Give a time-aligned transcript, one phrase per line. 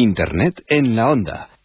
[0.00, 1.59] Internet en la onda.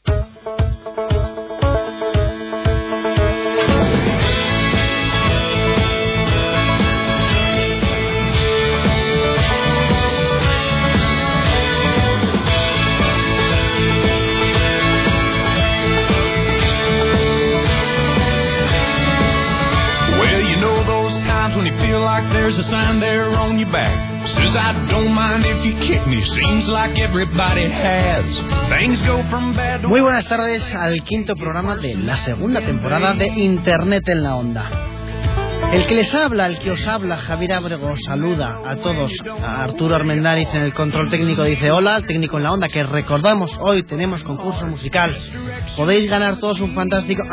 [29.88, 34.85] Muy buenas tardes al quinto programa de la segunda temporada de Internet en la Onda.
[35.76, 39.12] El que les habla, el que os habla, Javier Abrego, saluda a todos.
[39.42, 42.82] A Arturo Armendáriz en el control técnico dice hola, al técnico en la onda, que
[42.82, 45.14] recordamos, hoy tenemos concurso musical.
[45.76, 47.24] Podéis ganar todos un fantástico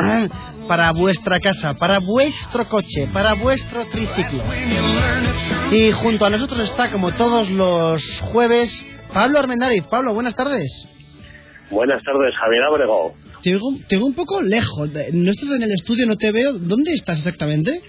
[0.66, 4.42] para vuestra casa, para vuestro coche, para vuestro triciclo.
[5.70, 8.02] Y junto a nosotros está, como todos los
[8.32, 9.84] jueves, Pablo Armendáriz.
[9.84, 10.88] Pablo, buenas tardes.
[11.70, 13.14] Buenas tardes, Javier Abrego.
[13.40, 14.90] Te oigo, te oigo un poco lejos.
[15.12, 16.54] No estás en el estudio, no te veo.
[16.54, 17.80] ¿Dónde estás exactamente?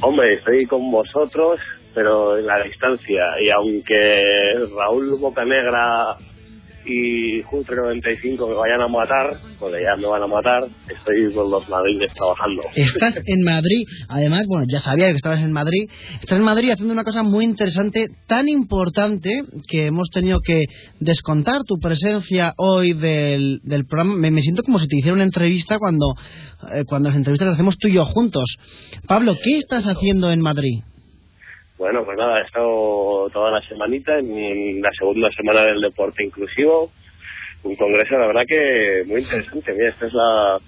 [0.00, 1.58] Hombre, estoy con vosotros,
[1.94, 3.40] pero en la distancia.
[3.40, 6.16] Y aunque Raúl Bocanegra
[6.88, 11.50] y Juntre 95 me vayan a matar, porque ya me van a matar, estoy con
[11.50, 12.62] los madriles trabajando.
[12.74, 13.84] Estás en Madrid.
[14.08, 15.88] Además, bueno, ya sabía que estabas en Madrid.
[16.20, 20.64] Estás en Madrid haciendo una cosa muy interesante, tan importante que hemos tenido que
[21.00, 24.16] descontar tu presencia hoy del, del programa.
[24.16, 26.14] Me, me siento como si te hiciera una entrevista cuando,
[26.72, 28.56] eh, cuando las entrevistas las hacemos tú y yo juntos.
[29.06, 30.80] Pablo, ¿qué estás haciendo en Madrid?
[31.78, 36.90] Bueno, pues nada, he estado toda la semanita en, la segunda semana del deporte inclusivo.
[37.62, 39.72] Un congreso, la verdad que muy interesante.
[39.72, 40.58] Mira, esta es la,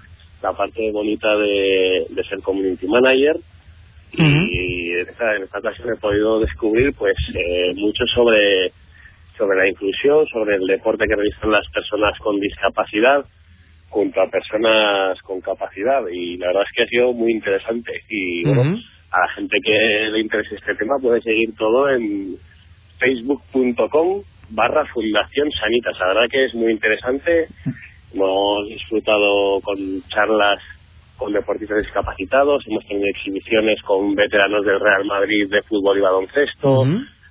[0.40, 3.36] la parte bonita de, de ser community manager.
[4.12, 8.72] Y en esta, en esta ocasión he podido descubrir pues eh, mucho sobre,
[9.36, 13.24] sobre la inclusión, sobre el deporte que realizan las personas con discapacidad
[13.88, 16.02] junto a personas con capacidad.
[16.08, 18.00] Y la verdad es que ha sido muy interesante.
[18.08, 18.78] Y bueno.
[19.10, 22.36] A la gente que le interese este tema puede seguir todo en
[22.98, 25.98] facebook.com barra Fundación Sanitas.
[26.00, 27.46] La verdad que es muy interesante.
[28.12, 29.76] Hemos disfrutado con
[30.08, 30.60] charlas
[31.16, 36.84] con deportistas discapacitados, hemos tenido exhibiciones con veteranos del Real Madrid de fútbol y baloncesto,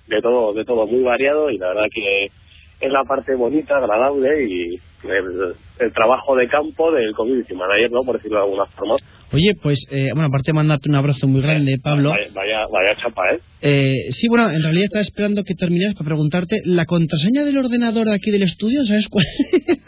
[0.06, 4.44] de todo, de todo muy variado y la verdad que es la parte bonita, agradable
[4.44, 8.02] y el, el trabajo de campo del community manager, ¿no?
[8.02, 8.96] Por decirlo de alguna forma.
[9.32, 12.10] Oye, pues, eh, bueno, aparte de mandarte un abrazo muy grande, Pablo.
[12.10, 13.40] Vaya, vaya, vaya chapa, ¿eh?
[13.62, 18.10] Eh, sí, bueno, en realidad estaba esperando que terminaras para preguntarte la contraseña del ordenador
[18.10, 19.26] aquí del estudio, ¿sabes cuál?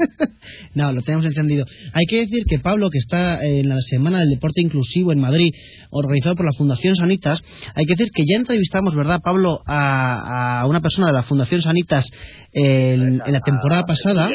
[0.76, 1.66] no, lo tenemos entendido.
[1.94, 5.52] Hay que decir que Pablo, que está en la Semana del Deporte Inclusivo en Madrid,
[5.90, 7.42] organizado por la Fundación Sanitas,
[7.74, 11.62] hay que decir que ya entrevistamos, ¿verdad, Pablo, a, a una persona de la Fundación
[11.62, 12.06] Sanitas
[12.54, 14.30] en, en la temporada pasada.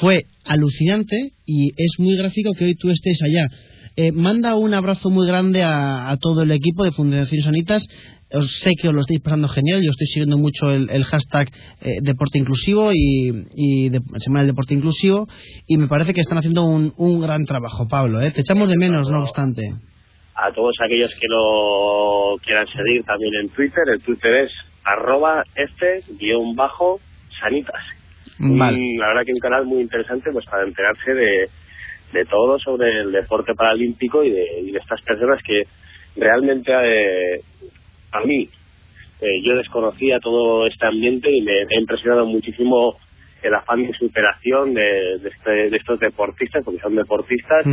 [0.00, 3.46] Fue alucinante y es muy gráfico que hoy tú estés allá.
[3.96, 7.84] Eh, manda un abrazo muy grande a, a todo el equipo de Fundación Sanitas.
[8.32, 9.82] Os sé que os lo estáis pasando genial.
[9.82, 14.52] Yo estoy siguiendo mucho el, el hashtag eh, Deporte Inclusivo y, y de- Semana del
[14.52, 15.26] Deporte Inclusivo.
[15.66, 18.20] Y me parece que están haciendo un, un gran trabajo, Pablo.
[18.22, 18.30] ¿eh?
[18.30, 19.74] Te echamos de menos, no obstante.
[20.36, 23.82] a todos aquellos que lo quieran seguir también en Twitter.
[23.92, 24.52] El Twitter es
[24.84, 27.00] arroba este guion bajo
[27.40, 27.82] sanitas.
[28.40, 28.76] Vale.
[28.78, 31.48] Un- la verdad que un canal muy interesante pues para enterarse de,
[32.12, 35.62] de todo sobre el deporte paralímpico y de, y de estas personas que
[36.16, 37.40] realmente eh,
[38.12, 38.48] a mí
[39.20, 42.96] eh, yo desconocía todo este ambiente y me, ha impresionado muchísimo
[43.42, 47.64] el afán de superación de, de, este- de estos deportistas, porque son deportistas.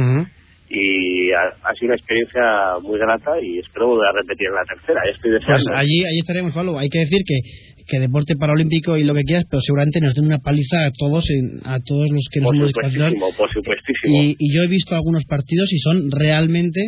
[0.70, 2.44] Y ha, ha sido una experiencia
[2.82, 5.02] muy grata y espero volver a repetir en la tercera.
[5.14, 5.72] Estoy Pues deseando.
[5.80, 6.78] allí, allí estaremos, Pablo.
[6.78, 7.40] Hay que decir que,
[7.88, 11.24] que deporte paralímpico y lo que quieras, pero seguramente nos den una paliza a todos,
[11.30, 13.10] en- a todos los que nos por hemos discapacidad.
[13.12, 14.24] supuestísimo, por supuestísimo.
[14.24, 16.82] Y, y yo he visto algunos partidos y son realmente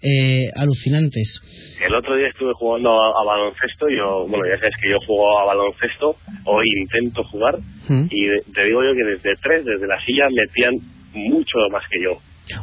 [0.00, 1.40] eh, alucinantes.
[1.84, 5.40] El otro día estuve jugando a, a baloncesto, yo, bueno, ya sabes que yo juego
[5.40, 7.56] a baloncesto, o intento jugar,
[7.88, 8.06] Mm.
[8.10, 10.72] y te digo yo que desde tres, desde la silla, metían
[11.12, 12.16] mucho más que yo.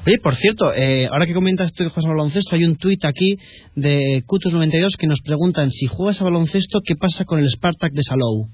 [0.06, 3.04] Oye, por cierto, eh, ahora que comentas tú que juegas a baloncesto, hay un tuit
[3.06, 3.38] aquí
[3.75, 8.04] de Cutus92 que nos preguntan si juegas a baloncesto, ¿qué pasa con el Spartak de
[8.04, 8.48] Salou?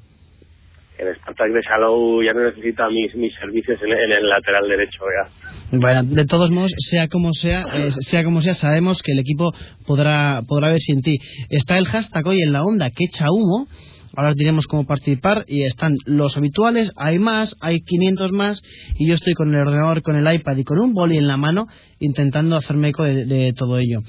[0.97, 5.03] El Spartak de Salou ya no necesita mis, mis servicios en, en el lateral derecho,
[5.03, 5.77] ya.
[5.77, 9.53] Bueno, de todos modos, sea como sea, eh, sea como sea, sabemos que el equipo
[9.85, 11.17] podrá, podrá ver sin ti.
[11.49, 13.67] Está el hashtag hoy en la onda que echa humo.
[14.15, 18.61] Ahora os diremos cómo participar y están los habituales, hay más, hay 500 más
[18.97, 21.37] y yo estoy con el ordenador, con el iPad y con un boli en la
[21.37, 21.67] mano
[21.99, 24.01] intentando hacerme eco de, de todo ello.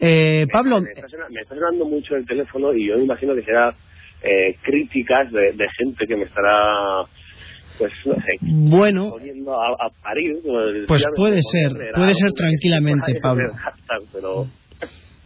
[0.00, 3.34] Eh, Pablo, Me está, sonando, me está sonando mucho el teléfono y yo me imagino
[3.34, 3.74] que será
[4.22, 7.04] eh, críticas de, de gente que me estará
[7.78, 8.38] pues no sé.
[8.40, 9.14] Bueno.
[9.48, 10.36] A, a parir.
[10.44, 13.52] Pues, pues puede ser, puede ser tranquilamente, Pablo.
[14.12, 14.46] pero...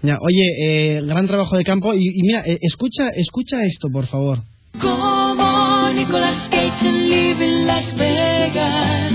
[0.07, 4.07] Ya, oye, eh, gran trabajo de campo y, y mira, eh, escucha, escucha esto, por
[4.07, 4.39] favor.
[4.81, 9.13] Como Nicolas Cage en Living Las Vegas,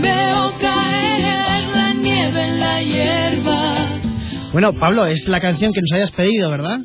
[0.00, 4.00] veo caer la nieve en la hierba.
[4.52, 6.80] Bueno, Pablo, es la canción que nos hayas pedido, ¿verdad?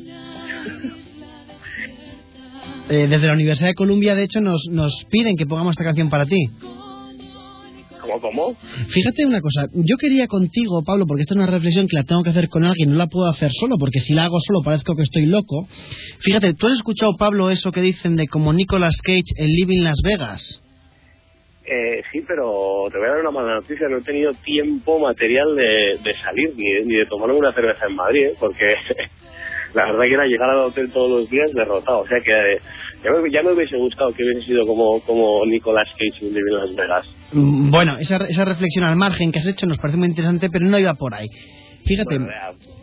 [2.90, 6.10] Eh, desde la Universidad de Columbia, de hecho, nos, nos piden que pongamos esta canción
[6.10, 6.48] para ti.
[8.08, 8.54] ¿Cómo, cómo?
[8.88, 12.22] Fíjate una cosa, yo quería contigo, Pablo, porque esta es una reflexión que la tengo
[12.22, 14.94] que hacer con alguien, no la puedo hacer solo, porque si la hago solo parezco
[14.94, 15.68] que estoy loco.
[16.20, 20.00] Fíjate, ¿tú has escuchado, Pablo, eso que dicen de como Nicolas Cage en Living Las
[20.02, 20.62] Vegas?
[21.66, 23.88] Eh, sí, pero te voy a dar una mala noticia.
[23.90, 27.86] No he tenido tiempo material de, de salir ni de, ni de tomarme una cerveza
[27.86, 28.32] en Madrid, ¿eh?
[28.40, 28.64] porque
[29.74, 32.00] la verdad que era llegar al hotel todos los días derrotado.
[32.00, 32.58] O sea que eh,
[33.04, 36.74] ya, me, ya me hubiese gustado que hubiese sido como, como Nicolas Cage en Las
[36.74, 37.06] Vegas.
[37.32, 40.66] Mm, Bueno, esa, esa reflexión al margen que has hecho nos parece muy interesante, pero
[40.66, 41.28] no iba por ahí.
[41.84, 42.32] Fíjate, Bueno,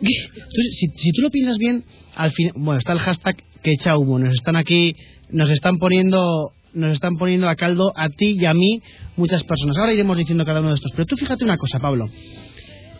[0.00, 1.84] si, si tú lo piensas bien,
[2.14, 4.94] al fin, bueno, está el hashtag que echa humo, nos están aquí,
[5.30, 8.80] nos están poniendo, nos están poniendo a caldo a ti y a mí
[9.16, 9.76] muchas personas.
[9.78, 12.08] Ahora iremos diciendo cada uno de estos, pero tú fíjate una cosa, Pablo.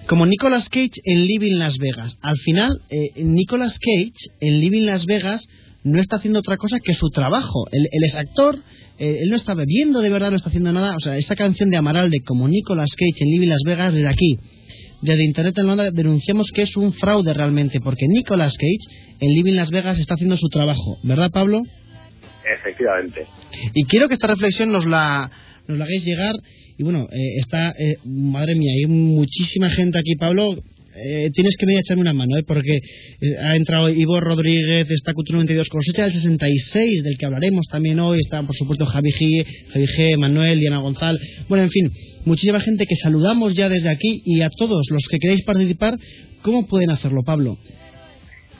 [0.06, 2.17] Como Nicolas Cage en Living Las Vegas.
[2.23, 5.44] Al final, eh, Nicolas Cage en Living Las Vegas
[5.82, 7.67] no está haciendo otra cosa que su trabajo.
[7.73, 8.56] Él, él es actor,
[8.99, 10.94] eh, él no está bebiendo de verdad, no está haciendo nada.
[10.97, 14.08] O sea, esta canción de Amaral de como Nicolas Cage en Living Las Vegas, desde
[14.08, 14.38] aquí,
[15.03, 19.55] desde Internet en Londres, denunciamos que es un fraude realmente, porque Nicolas Cage en Living
[19.55, 20.99] Las Vegas está haciendo su trabajo.
[21.03, 21.62] ¿Verdad, Pablo?
[22.47, 23.26] efectivamente.
[23.75, 25.31] Y quiero que esta reflexión nos la,
[25.69, 26.35] nos la hagáis llegar.
[26.79, 30.57] Y bueno, eh, está, eh, madre mía, hay muchísima gente aquí, Pablo.
[30.99, 32.43] Eh, tienes que venir a echarme una mano, ¿eh?
[32.47, 37.27] porque eh, ha entrado Ivo Rodríguez, está Cultura 92 con Cosecha del 66, del que
[37.27, 38.19] hablaremos también hoy.
[38.19, 41.21] Está, por supuesto, Javi G, Javi G, Manuel, Diana González.
[41.49, 41.91] Bueno, en fin,
[42.25, 44.23] muchísima gente que saludamos ya desde aquí.
[44.25, 45.95] Y a todos los que queréis participar,
[46.41, 47.59] ¿cómo pueden hacerlo, Pablo?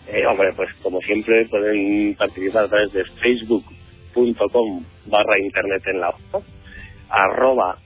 [0.09, 6.11] Eh, hombre, pues como siempre pueden participar a través de facebook.com barra internet en la
[6.11, 6.47] onda,
[7.09, 7.79] arroba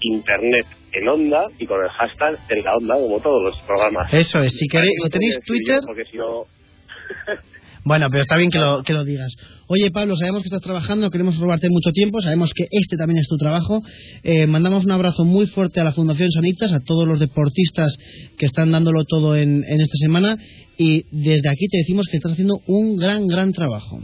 [0.00, 4.12] internet en onda y con el hashtag en la onda como todos los programas.
[4.12, 5.80] Eso es, si, queréis, si te tenéis Twitter...
[5.84, 6.44] Porque si no...
[7.84, 9.34] Bueno, pero está bien que lo, que lo digas.
[9.66, 13.28] Oye, Pablo, sabemos que estás trabajando, queremos robarte mucho tiempo, sabemos que este también es
[13.28, 13.80] tu trabajo.
[14.24, 17.96] Eh, mandamos un abrazo muy fuerte a la Fundación Sanitas, a todos los deportistas
[18.36, 20.36] que están dándolo todo en, en esta semana
[20.76, 24.00] y desde aquí te decimos que estás haciendo un gran, gran trabajo.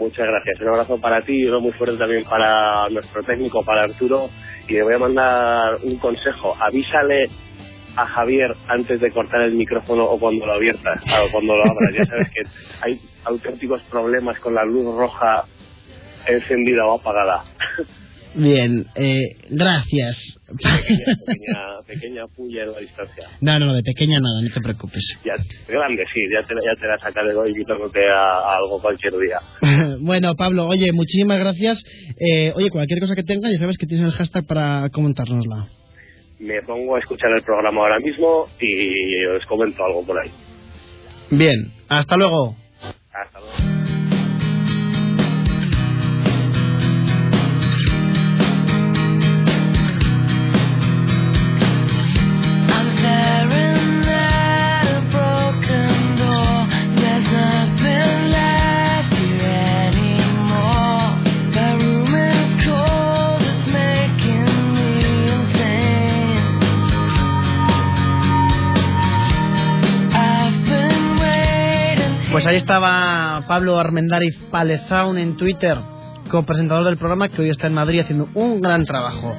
[0.00, 0.58] Muchas gracias.
[0.62, 4.30] Un abrazo para ti y uno muy fuerte también para nuestro técnico, para Arturo.
[4.66, 6.56] Y le voy a mandar un consejo.
[6.58, 7.28] Avísale
[7.96, 11.92] a Javier antes de cortar el micrófono o cuando lo abiertas, claro, cuando lo abras.
[11.94, 12.42] Ya sabes que
[12.80, 15.44] hay auténticos problemas con la luz roja
[16.26, 17.44] encendida o apagada.
[18.34, 20.38] Bien, eh, gracias.
[20.46, 23.28] pequeña, pequeña, pequeña puya en la distancia.
[23.40, 25.02] no, no, de pequeña nada, no te preocupes.
[25.24, 25.34] Ya,
[25.68, 29.40] grande, sí, ya te, ya te la sacaré hoy invitándote a, a algo cualquier día.
[30.00, 31.82] bueno, Pablo, oye, muchísimas gracias.
[32.18, 35.68] Eh, oye, cualquier cosa que tengas, ya sabes que tienes el hashtag para comentárnosla.
[36.38, 40.30] Me pongo a escuchar el programa ahora mismo y os comento algo por ahí.
[41.30, 42.56] Bien, hasta luego.
[43.12, 43.69] Hasta luego.
[72.40, 75.76] Pues ahí estaba Pablo Armendariz Palezaun en Twitter,
[76.30, 79.36] copresentador del programa que hoy está en Madrid haciendo un gran trabajo.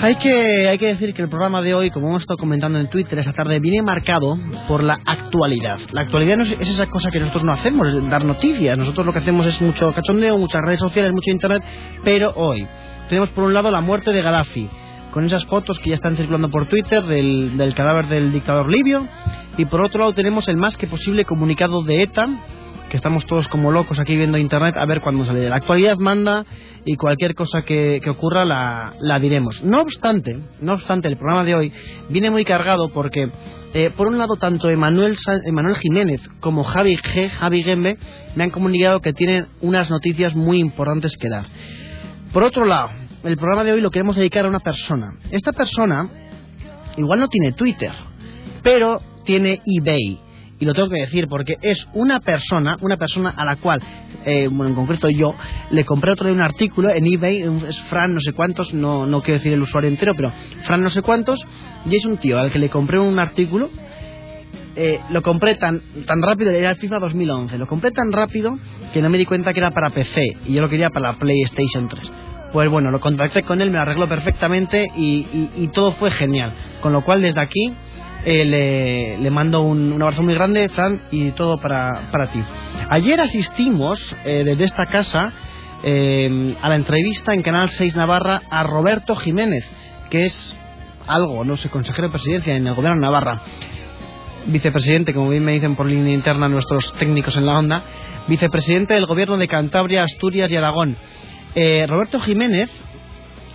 [0.00, 2.90] Hay que, hay que decir que el programa de hoy, como hemos estado comentando en
[2.90, 4.36] Twitter esta tarde, viene marcado
[4.66, 5.78] por la actualidad.
[5.92, 8.76] La actualidad es, es esa cosa que nosotros no hacemos, dar noticias.
[8.76, 11.62] Nosotros lo que hacemos es mucho cachondeo, muchas redes sociales, mucho internet,
[12.02, 12.66] pero hoy
[13.08, 14.68] tenemos por un lado la muerte de Gaddafi,
[15.12, 19.06] con esas fotos que ya están circulando por Twitter del, del cadáver del dictador libio,
[19.60, 22.30] y por otro lado tenemos el más que posible comunicado de ETA,
[22.88, 25.50] que estamos todos como locos aquí viendo internet a ver cuándo sale.
[25.50, 26.46] La actualidad manda
[26.86, 29.62] y cualquier cosa que, que ocurra la, la diremos.
[29.62, 31.72] No obstante, no obstante, el programa de hoy
[32.08, 33.30] viene muy cargado porque,
[33.74, 37.98] eh, por un lado, tanto Emanuel, Emanuel Jiménez como Javi G, Javi Gembe,
[38.36, 41.44] me han comunicado que tienen unas noticias muy importantes que dar.
[42.32, 42.88] Por otro lado,
[43.24, 45.18] el programa de hoy lo queremos dedicar a una persona.
[45.30, 46.08] Esta persona
[46.96, 47.92] igual no tiene Twitter,
[48.62, 50.20] pero tiene eBay.
[50.58, 53.80] y lo tengo que decir porque es una persona, una persona a la cual,
[54.26, 55.34] eh, bueno, en concreto yo,
[55.70, 59.22] le compré otro de un artículo en eBay, es Fran no sé cuántos, no, no
[59.22, 60.30] quiero decir el usuario entero, pero
[60.66, 61.40] Fran no sé cuántos,
[61.90, 63.70] y es un tío al que le compré un artículo,
[64.76, 68.58] eh, lo compré tan, tan rápido, era el FIFA 2011, lo compré tan rápido
[68.92, 71.18] que no me di cuenta que era para PC y yo lo quería para la
[71.18, 72.10] PlayStation 3.
[72.52, 76.52] Pues bueno, lo contacté con él, me arregló perfectamente y, y- y todo fue genial.
[76.80, 77.72] Con lo cual, desde aquí,
[78.24, 82.42] eh, le, le mando un, abrazo muy grande, Fran, y todo para, para ti.
[82.88, 85.32] Ayer asistimos eh, desde esta casa
[85.82, 89.64] eh, a la entrevista en Canal 6 Navarra a Roberto Jiménez,
[90.10, 90.56] que es
[91.06, 93.42] algo, no sé, consejero de presidencia en el gobierno de Navarra
[94.46, 97.84] vicepresidente, como bien me dicen por línea interna nuestros técnicos en la onda,
[98.28, 100.96] vicepresidente del gobierno de Cantabria, Asturias y Aragón.
[101.54, 102.70] Eh, Roberto Jiménez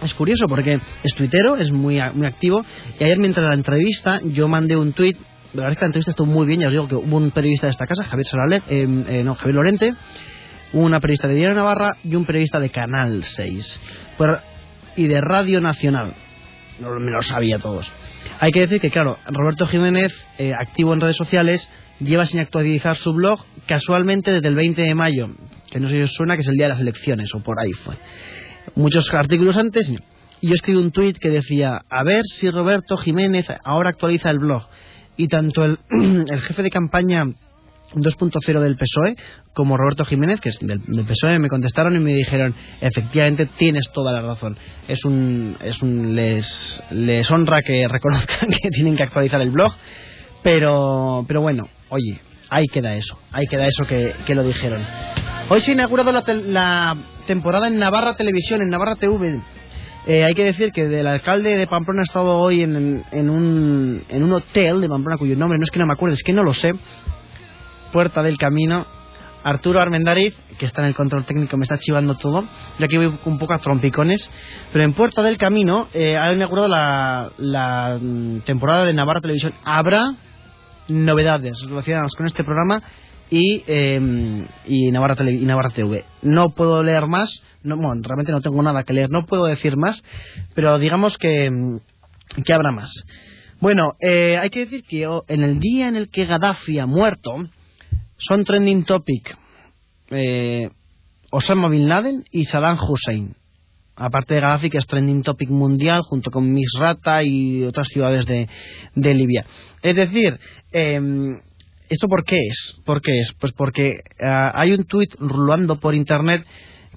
[0.04, 2.66] es curioso porque es tuitero, es muy, muy activo,
[3.00, 5.18] y ayer mientras la entrevista yo mandé un tuit,
[5.54, 7.32] la verdad es que la entrevista estuvo muy bien, ya os digo que hubo un
[7.32, 9.94] periodista de esta casa, Javier Solale, eh, eh, no, Javier Lorente,
[10.74, 13.80] una periodista de Diario Navarra y un periodista de Canal 6,
[14.18, 14.40] Pero-
[14.98, 16.14] y de Radio Nacional,
[16.80, 17.90] no, me lo sabía todos.
[18.40, 21.70] Hay que decir que, claro, Roberto Jiménez, eh, activo en redes sociales,
[22.02, 25.30] lleva sin actualizar su blog casualmente desde el 20 de mayo,
[25.72, 27.58] que no sé si os suena, que es el día de las elecciones, o por
[27.62, 27.96] ahí fue.
[28.76, 29.90] Muchos artículos antes,
[30.42, 34.40] y yo escribí un tuit que decía, a ver si Roberto Jiménez ahora actualiza el
[34.40, 34.64] blog.
[35.18, 35.80] Y tanto el,
[36.30, 37.26] el jefe de campaña
[37.94, 39.16] 2.0 del PSOE
[39.54, 43.90] como Roberto Jiménez, que es del, del PSOE, me contestaron y me dijeron, efectivamente tienes
[43.94, 44.58] toda la razón.
[44.88, 49.74] Es un, es un les, honra que reconozcan que tienen que actualizar el blog,
[50.44, 52.20] pero, pero bueno, oye,
[52.50, 54.84] ahí queda eso, ahí queda eso que, que lo dijeron.
[55.48, 59.40] Hoy se ha inaugurado la, la temporada en Navarra Televisión, en Navarra TV.
[60.08, 64.04] Eh, hay que decir que el alcalde de Pamplona ha estado hoy en, en, un,
[64.08, 66.34] en un hotel de Pamplona cuyo nombre no es que no me acuerdo, es que
[66.34, 66.74] no lo sé.
[67.92, 68.86] Puerta del Camino.
[69.44, 72.46] Arturo Armendariz, que está en el control técnico, me está chivando todo.
[72.80, 74.30] Yo aquí voy un poco a trompicones.
[74.74, 79.54] Pero en Puerta del Camino eh, ha inaugurado la, la mm, temporada de Navarra Televisión.
[79.64, 80.16] Habrá
[80.88, 82.82] novedades relacionadas con este programa
[83.30, 86.06] y, eh, y, Navarra TV.
[86.22, 89.78] No puedo leer más, no, bueno, realmente no tengo nada que leer, no puedo decir
[89.78, 90.04] más,
[90.54, 91.78] pero digamos que, mm,
[92.44, 92.92] que habrá más.
[93.60, 96.86] Bueno, eh, hay que decir que oh, en el día en el que Gaddafi ha
[96.86, 97.48] muerto,
[98.18, 99.38] son trending topic
[100.12, 100.70] eh,
[101.32, 103.36] Osama Bin Laden y Saddam Hussein.
[103.96, 108.48] Aparte de Gaddafi, que es trending topic mundial, junto con Misrata y otras ciudades de,
[108.94, 109.46] de Libia.
[109.82, 110.38] Es decir,
[110.72, 111.40] eh,
[111.90, 112.78] ¿esto por qué es?
[112.86, 113.34] ¿Por qué es?
[113.34, 116.46] Pues porque ah, hay un tuit rulando por internet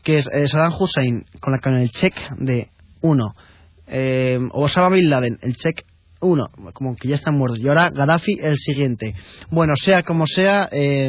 [0.03, 2.69] que es eh, Saddam Hussein con, la, con el check de
[3.01, 3.35] uno.
[3.87, 5.85] Eh, Osama Bin Laden, el check
[6.21, 7.61] uno, como que ya están muertos.
[7.61, 9.15] Y ahora Gaddafi, el siguiente.
[9.51, 11.09] Bueno, sea como sea, eh,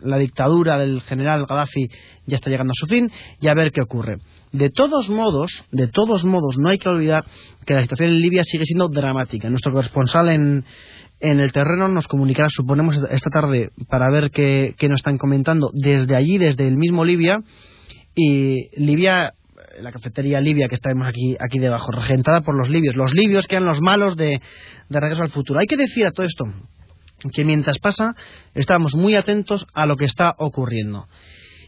[0.00, 1.90] la dictadura del general Gaddafi
[2.26, 3.10] ya está llegando a su fin
[3.40, 4.18] y a ver qué ocurre.
[4.52, 7.24] De todos modos, de todos modos, no hay que olvidar
[7.66, 9.50] que la situación en Libia sigue siendo dramática.
[9.50, 10.64] Nuestro corresponsal en,
[11.20, 15.70] en el terreno nos comunicará, suponemos, esta tarde para ver qué, qué nos están comentando
[15.74, 17.42] desde allí, desde el mismo Libia.
[18.14, 19.34] Y Libia,
[19.80, 22.96] la cafetería libia que estamos aquí, aquí debajo, regentada por los libios.
[22.96, 24.40] Los libios que eran los malos de,
[24.88, 25.60] de Regreso al Futuro.
[25.60, 26.44] Hay que decir a todo esto
[27.32, 28.14] que mientras pasa
[28.54, 31.06] estamos muy atentos a lo que está ocurriendo.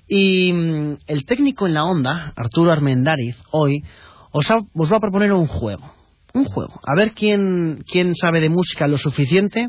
[0.08, 3.84] Y mm, el técnico en la onda, Arturo Armendariz, hoy
[4.32, 5.92] os, ha- os va a proponer un juego.
[6.32, 6.80] Un juego.
[6.86, 9.68] A ver quién, quién sabe de música lo suficiente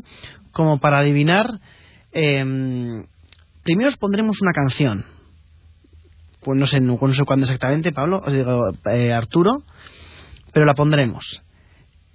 [0.52, 1.60] como para adivinar.
[2.12, 3.06] em,
[3.62, 5.04] primero os pondremos una canción.
[6.42, 9.62] Pues no sé, no, sé cuándo exactamente, Pablo, os digo, eh, Arturo,
[10.52, 11.42] pero la pondremos.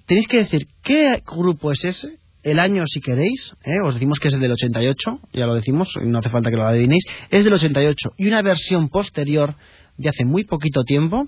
[0.06, 3.80] Tenéis que decir qué grupo es ese, el año si queréis, ¿eh?
[3.84, 6.66] os decimos que es el del 88, ya lo decimos, no hace falta que lo
[6.66, 9.56] adivinéis, es del 88 y una versión posterior
[9.98, 11.27] de hace muy poquito tiempo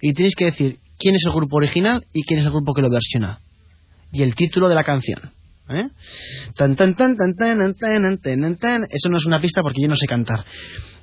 [0.00, 2.80] y tenéis que decir quién es el grupo original y quién es el grupo que
[2.80, 3.38] lo versiona.
[4.10, 5.20] Y el título de la canción.
[8.88, 10.46] Eso no es una pista porque yo no sé cantar.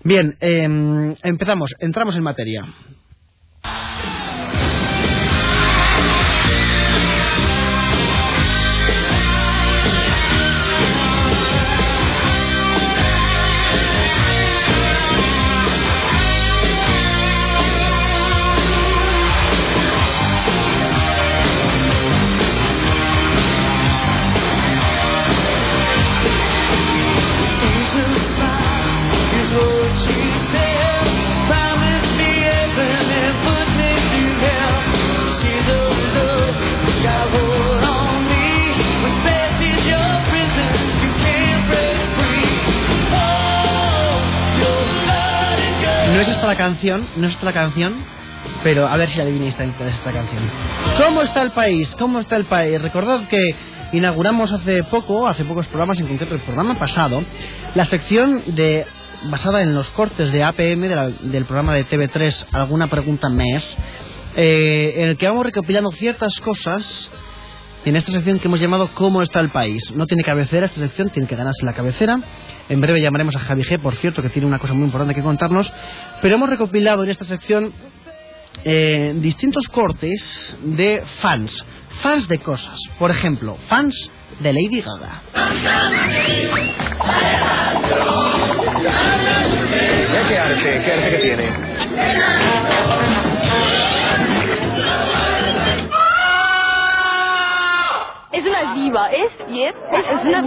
[0.03, 2.63] Bien, em, empezamos, entramos en materia.
[46.41, 47.95] No es esta la canción, no es esta la canción,
[48.63, 50.41] pero a ver si adivináis cuál es esta canción.
[50.97, 51.95] ¿Cómo está el país?
[51.99, 52.81] ¿Cómo está el país?
[52.81, 53.55] Recordad que
[53.93, 57.23] inauguramos hace poco, hace pocos programas, en concreto el programa pasado,
[57.75, 58.87] la sección de
[59.25, 63.77] basada en los cortes de APM de la- del programa de TV3 Alguna Pregunta Mes,
[64.35, 67.11] eh, en el que vamos recopilando ciertas cosas
[67.85, 69.91] en esta sección que hemos llamado ¿Cómo está el país?
[69.95, 72.19] No tiene cabecera esta sección, tiene que ganarse la cabecera.
[72.69, 75.21] En breve llamaremos a Javi G, por cierto, que tiene una cosa muy importante que
[75.21, 75.71] contarnos.
[76.21, 77.73] Pero hemos recopilado en esta sección
[78.63, 81.65] eh, distintos cortes de fans.
[82.01, 82.79] Fans de cosas.
[82.99, 84.09] Por ejemplo, fans
[84.39, 85.21] de Lady Gaga.
[90.27, 90.81] ¿Qué arte?
[90.85, 91.49] ¿Qué arte que tiene?
[98.41, 100.41] Es una diva, es y es, es, es una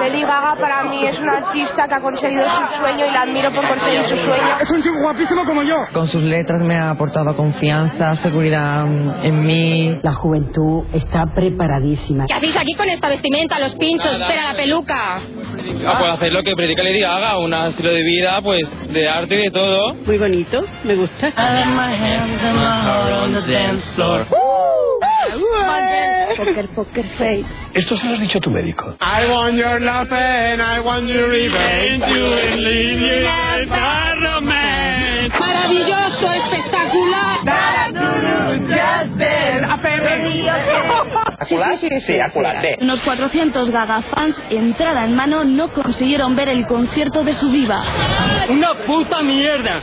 [0.00, 3.52] Lady Gaga para mí es una artista que ha conseguido su sueño y la admiro
[3.54, 4.58] por conseguir su sueño.
[4.60, 5.76] Es un chico guapísimo como yo.
[5.92, 8.86] Con sus letras me ha aportado confianza, seguridad
[9.22, 9.98] en mí.
[10.02, 12.26] La juventud está preparadísima.
[12.26, 15.20] ¿Qué hacéis aquí con esta vestimenta, los pinchos, espera la peluca?
[15.86, 19.34] Ah, pues hacer lo que predica Lady Gaga, un estilo de vida, pues de arte
[19.36, 19.94] y de todo.
[19.94, 21.32] Muy bonito, me gusta.
[26.36, 27.44] Poker, poker face.
[27.74, 28.96] Esto se lo has dicho a tu médico.
[29.00, 32.04] I want your love and I want your revenge.
[32.08, 33.26] You and leave you
[34.20, 35.38] romance.
[35.38, 37.24] Maravilloso, espectacular.
[42.06, 42.78] Sí, aculate.
[42.80, 47.82] Unos 400 gagafans, entrada en mano, no consiguieron ver el concierto de su diva.
[48.48, 49.80] Una puta mierda.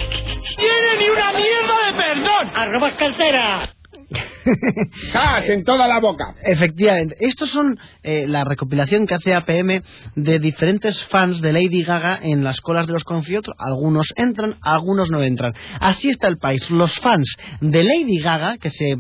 [0.57, 2.51] Tiene ni una mierda de perdón.
[2.55, 3.69] Arroba cartera.
[5.13, 6.35] ¡Cas en toda la boca!
[6.43, 9.81] Efectivamente, estos son eh, la recopilación que hace APM
[10.15, 13.53] de diferentes fans de Lady Gaga en las colas de los conciertos.
[13.57, 15.53] Algunos entran, algunos no entran.
[15.79, 16.69] Así está el país.
[16.69, 18.97] Los fans de Lady Gaga, que se,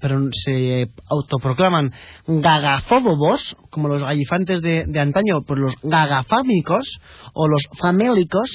[0.00, 1.92] pero se autoproclaman
[2.26, 7.00] gagafóbos, como los gallifantes de, de antaño, pues los gagafámicos
[7.32, 8.50] o los famélicos,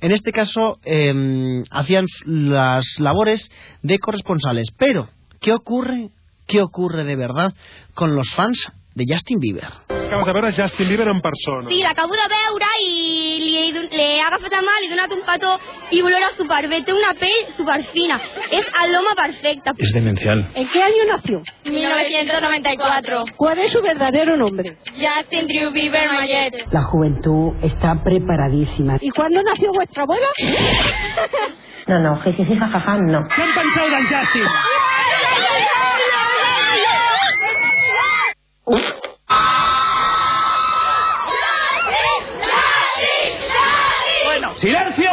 [0.00, 3.48] en este caso eh, hacían las labores
[3.82, 4.68] de corresponsales.
[4.76, 5.08] Pero,
[5.40, 6.10] ¿qué ocurre?
[6.46, 7.52] ¿Qué ocurre de verdad
[7.94, 9.68] con los fans de Justin Bieber?
[10.06, 11.68] Acabes de veure Justin Bieber en persona.
[11.68, 15.10] Sí, l'acabo de veure i li he, le he agafat la mà, li he donat
[15.16, 15.56] un petó
[15.90, 16.78] i olora superbé.
[16.86, 18.20] Té una pell superfina.
[18.54, 19.74] És l'home perfecte.
[19.76, 20.46] Es demencial.
[20.54, 21.42] ¿En qué año nació?
[21.64, 23.24] 1994.
[23.36, 24.78] ¿Cuál es su verdadero nombre?
[24.94, 26.68] Justin Drew Bieber Mayet.
[26.70, 28.98] La juventud está preparadísima.
[29.00, 30.28] ¿Y cuándo nació vuestra abuela?
[31.88, 33.20] No, no, jiji, jajaja, no.
[33.34, 34.48] Què en penseu del Justin?
[44.56, 45.10] ¡Silencio!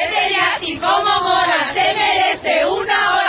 [0.00, 1.58] Ese Justin, ¿cómo mola?
[1.74, 3.23] Se merece una hora.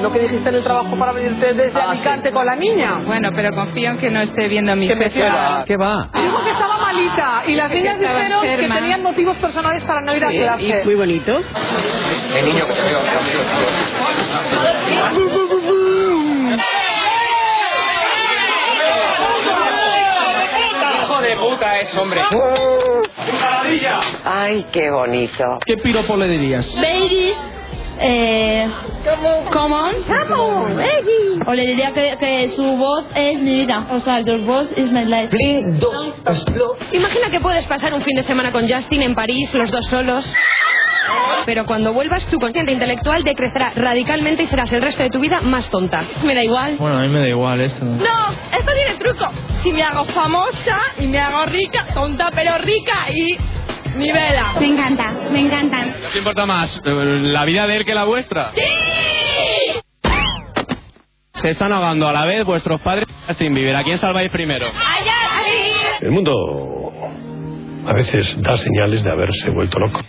[0.00, 3.00] Lo que dijiste en el trabajo para venirte desde Alicante con la niña.
[3.04, 5.64] Bueno, pero confío en que no esté viendo a mi jefa.
[5.66, 6.08] ¿Qué va?
[6.14, 8.74] Dijo que estaba malita y las niñas dijeron enferma.
[8.76, 10.80] que tenían motivos personales para no ir a Sí, clase.
[10.82, 11.32] y- Muy bonito.
[12.36, 12.82] El niño que se
[21.22, 22.20] de puta es, hombre.
[24.24, 25.44] Ay, qué bonito.
[25.66, 26.74] ¿Qué piropo le dirías?
[26.76, 27.34] Baby,
[28.00, 28.68] eh,
[29.52, 29.94] come on,
[31.46, 33.86] O le diría que, que su voz es mi vida.
[33.92, 35.34] O sea, your voice is my life.
[36.92, 40.24] Imagina que puedes pasar un fin de semana con Justin en París, los dos solos.
[41.46, 45.40] Pero cuando vuelvas, tu consciente intelectual decrecerá radicalmente y serás el resto de tu vida
[45.40, 46.02] más tonta.
[46.22, 46.76] Me da igual.
[46.76, 47.84] Bueno, a mí me da igual esto.
[47.84, 47.96] No,
[48.58, 49.32] esto tiene truco.
[49.62, 53.38] Si me hago famosa y me hago rica, tonta pero rica y
[53.98, 54.54] mi vela.
[54.60, 55.92] Me encanta, me encantan.
[55.92, 56.80] ¿Qué te importa más?
[56.84, 56.90] eh,
[57.22, 58.52] ¿La vida de él que la vuestra?
[58.54, 58.62] ¡Sí!
[61.34, 63.76] Se están ahogando a la vez vuestros padres y Justin Bieber.
[63.76, 64.66] ¿A quién salváis primero?
[64.66, 65.14] ¡Allá!
[66.00, 66.32] El mundo
[67.86, 70.00] a veces da señales de haberse vuelto loco.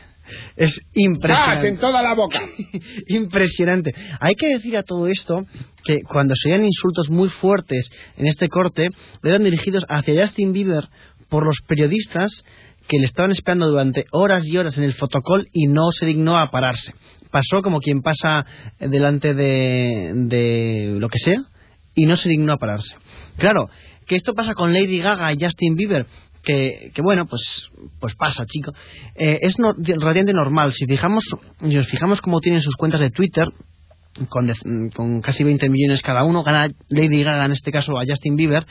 [0.55, 1.67] Es ¡Cas impresionante.
[1.69, 2.39] en toda la boca!
[3.07, 3.93] Impresionante.
[4.19, 5.45] Hay que decir a todo esto
[5.83, 8.89] que cuando se oían insultos muy fuertes en este corte,
[9.23, 10.85] eran dirigidos hacia Justin Bieber
[11.29, 12.43] por los periodistas
[12.89, 16.37] que le estaban esperando durante horas y horas en el fotocall y no se dignó
[16.37, 16.93] a pararse.
[17.31, 18.45] Pasó como quien pasa
[18.79, 21.37] delante de, de lo que sea
[21.95, 22.95] y no se dignó a pararse.
[23.37, 23.69] Claro,
[24.07, 26.07] que esto pasa con Lady Gaga y Justin Bieber,
[26.43, 28.73] que, que bueno, pues, pues pasa, chico.
[29.15, 30.73] Eh, es no- relativamente normal.
[30.73, 31.23] Si, fijamos,
[31.59, 33.47] si nos fijamos cómo tienen sus cuentas de Twitter,
[34.29, 34.51] con,
[34.95, 38.65] con casi 20 millones cada uno, gana Lady Gaga en este caso a Justin Bieber,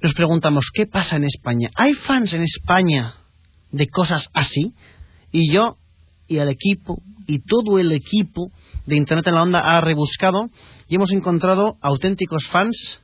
[0.00, 1.68] nos preguntamos, ¿qué pasa en España?
[1.74, 3.14] ¿Hay fans en España
[3.72, 4.74] de cosas así?
[5.32, 5.76] Y yo
[6.28, 8.50] y el equipo y todo el equipo
[8.86, 10.48] de Internet en la Onda ha rebuscado
[10.88, 13.00] y hemos encontrado auténticos fans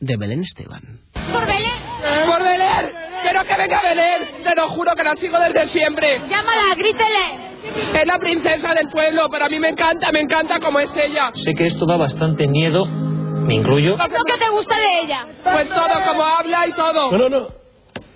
[0.00, 1.00] de Belén Esteban.
[1.12, 1.72] ¿Por Belén?
[2.26, 2.92] ¡Por Belén!
[3.22, 4.44] ¡Quiero que venga Belén!
[4.44, 6.20] Te lo juro que la sigo desde siempre.
[6.28, 8.00] Llámala, grítele.
[8.00, 11.32] Es la princesa del pueblo, pero a mí me encanta, me encanta como es ella.
[11.34, 13.96] Sé que esto da bastante miedo, me incluyo.
[13.96, 15.26] ¿Qué es lo que te gusta de ella?
[15.42, 17.10] Pues todo, como habla y todo.
[17.10, 17.65] No, no, no.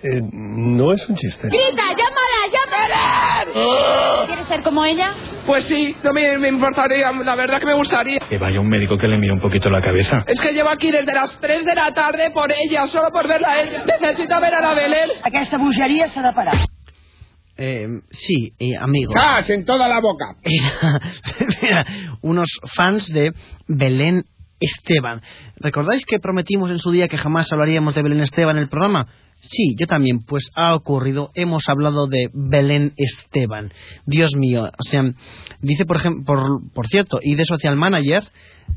[0.03, 1.49] Eh, no es un chiste.
[1.49, 4.27] Grita, llámala, llámala.
[4.27, 5.15] ¿Quieres ser como ella?
[5.47, 8.19] Pues sí, no me, me importaría, la verdad que me gustaría.
[8.21, 10.25] Que vaya un médico que le mire un poquito la cabeza.
[10.27, 13.51] Es que llevo aquí desde las 3 de la tarde por ella, solo por verla
[13.51, 13.85] a ella.
[13.85, 15.11] Necesito ver a la Belén.
[15.23, 16.65] Aquesta bogeria s'ha de parar.
[17.59, 19.15] Eh, sí, eh, amigos.
[19.15, 20.37] ¡Gas en toda la boca!
[21.61, 21.85] Era
[22.23, 23.35] unos fans de
[23.67, 24.25] Belén
[24.61, 25.21] Esteban.
[25.57, 29.09] ¿Recordáis que prometimos en su día que jamás hablaríamos de Belén Esteban en el programa?
[29.40, 33.72] Sí, yo también, pues ha ocurrido, hemos hablado de Belén Esteban.
[34.05, 35.03] Dios mío, o sea,
[35.61, 38.22] dice por ejemplo, por, por cierto, y de Social Manager,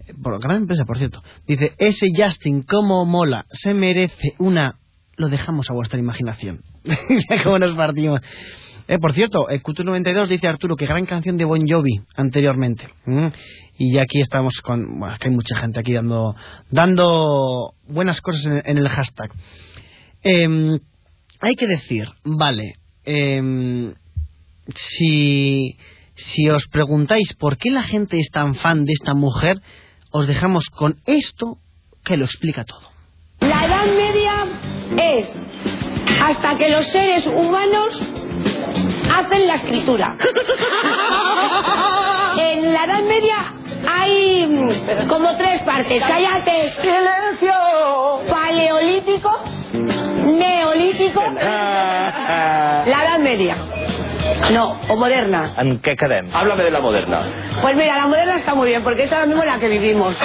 [0.08, 4.80] eh, por gran empresa, por cierto, dice, ese Justin, cómo mola, se merece una...
[5.15, 6.63] Lo dejamos a vuestra imaginación.
[7.43, 8.19] Cómo nos partimos.
[8.88, 12.89] Eh, por cierto, eh, Q92 dice Arturo que gran canción de Bon Jovi anteriormente.
[13.06, 13.28] Mm.
[13.78, 14.99] Y aquí estamos con.
[14.99, 16.36] Bueno, que hay mucha gente aquí dando,
[16.71, 19.32] dando buenas cosas en, en el hashtag.
[20.24, 20.80] Em,
[21.42, 23.94] hay que decir, vale, em,
[24.76, 25.78] si,
[26.16, 29.62] si os preguntáis por qué la gente es tan fan de esta mujer,
[30.12, 31.58] os dejamos con esto
[32.04, 32.90] que lo explica todo.
[33.42, 34.46] La Edad Media
[34.98, 35.28] es
[36.22, 38.00] hasta que los seres humanos
[39.12, 40.18] hacen la escritura.
[42.36, 43.54] En la Edad Media
[43.88, 46.02] hay mm, como tres partes.
[46.02, 46.74] Cállate.
[46.82, 47.54] Silencio.
[48.28, 49.32] Paleolítico,
[50.39, 53.56] neolítico, la Edad Media.
[54.54, 55.54] No, o moderna.
[55.58, 56.30] En què quedem?
[56.34, 57.19] Háblame de la moderna.
[57.62, 60.15] Pues mira, la moderna está muy bien, porque es ahora mismo la que vivimos.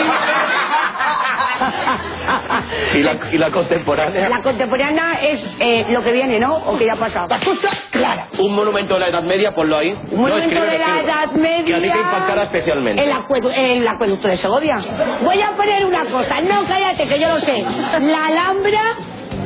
[2.94, 4.28] ¿Y la, y la contemporánea?
[4.28, 6.54] La contemporánea es eh, lo que viene, ¿no?
[6.56, 7.28] O que ya ha pasado.
[7.28, 8.28] La cosa clara.
[8.38, 9.90] Un monumento de la Edad Media, ponlo ahí.
[10.10, 11.64] Un monumento de la Edad Media.
[11.64, 13.02] Que a ti te impactará especialmente.
[13.02, 14.78] El, acuedu- el acueducto de Segovia.
[15.22, 16.40] Voy a poner una cosa.
[16.40, 17.64] No, cállate, que yo lo sé.
[18.00, 18.80] La Alhambra,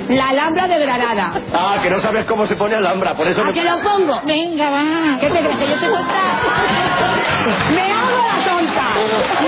[0.09, 1.43] la Alhambra de Granada.
[1.53, 3.53] Ah, que no sabes cómo se pone Alhambra, por eso ¿A no...
[3.53, 4.21] que lo pongo?
[4.27, 5.19] Venga, va.
[5.21, 5.57] ¿Qué te crees?
[5.57, 6.41] ¿Que yo soy tonta?
[7.75, 8.95] ¡Me hago la tonta!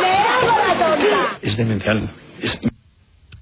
[0.00, 1.38] ¡Me hago la tonta!
[1.42, 2.10] Es demencial.
[2.40, 2.58] Es-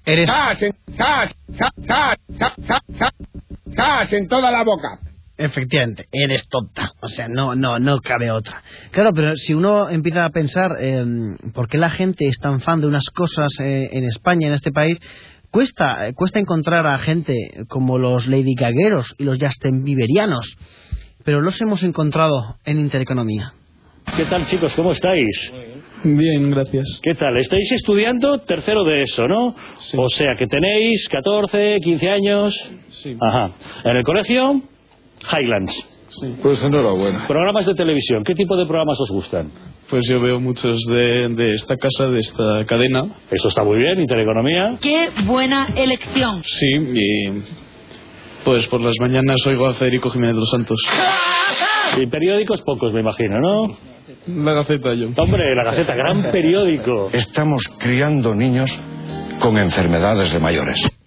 [0.05, 1.33] Eres, ¡Gas en, gas,
[1.77, 2.17] gas,
[3.67, 4.99] gas en toda la boca!
[5.39, 6.93] efectivamente, eres tonta.
[7.01, 8.63] O sea, no, no, no cabe otra.
[8.93, 11.05] Claro, pero si uno empieza a pensar eh,
[11.53, 14.71] por qué la gente es tan fan de unas cosas eh, en España, en este
[14.71, 15.01] país,
[15.53, 20.57] cuesta, cuesta encontrar a gente como los Lady Gagueros y los Justin Bieberianos.
[21.25, 23.55] Pero los hemos encontrado en Intereconomía.
[24.17, 24.75] ¿Qué tal, chicos?
[24.75, 25.53] ¿Cómo estáis?
[26.03, 26.99] Bien, gracias.
[27.01, 27.37] ¿Qué tal?
[27.37, 29.55] Estáis estudiando tercero de eso, ¿no?
[29.97, 32.71] O sea, que tenéis 14, 15 años.
[32.91, 33.17] Sí.
[33.21, 33.53] Ajá.
[33.85, 34.63] ¿En el colegio?
[35.31, 35.73] Highlands.
[36.09, 36.37] Sí.
[36.43, 37.29] Pues enhorabuena.
[37.29, 38.25] Programas de televisión.
[38.25, 39.51] ¿Qué tipo de programas os gustan?
[39.93, 43.15] Pues yo veo muchos de, de esta casa, de esta cadena.
[43.31, 44.79] Eso está muy bien, Intereconomía.
[44.81, 46.43] Qué buena elección.
[46.47, 47.43] Sí, y
[48.43, 50.79] pues por las mañanas oigo a Federico Jiménez de los Santos.
[51.99, 53.77] Y periódicos pocos, me imagino, ¿no?
[54.29, 55.09] La Gaceta yo.
[55.15, 57.11] Hombre, La Gaceta, gran periódico.
[57.13, 58.75] Estamos criando niños
[59.41, 61.02] con enfermedades de mayores.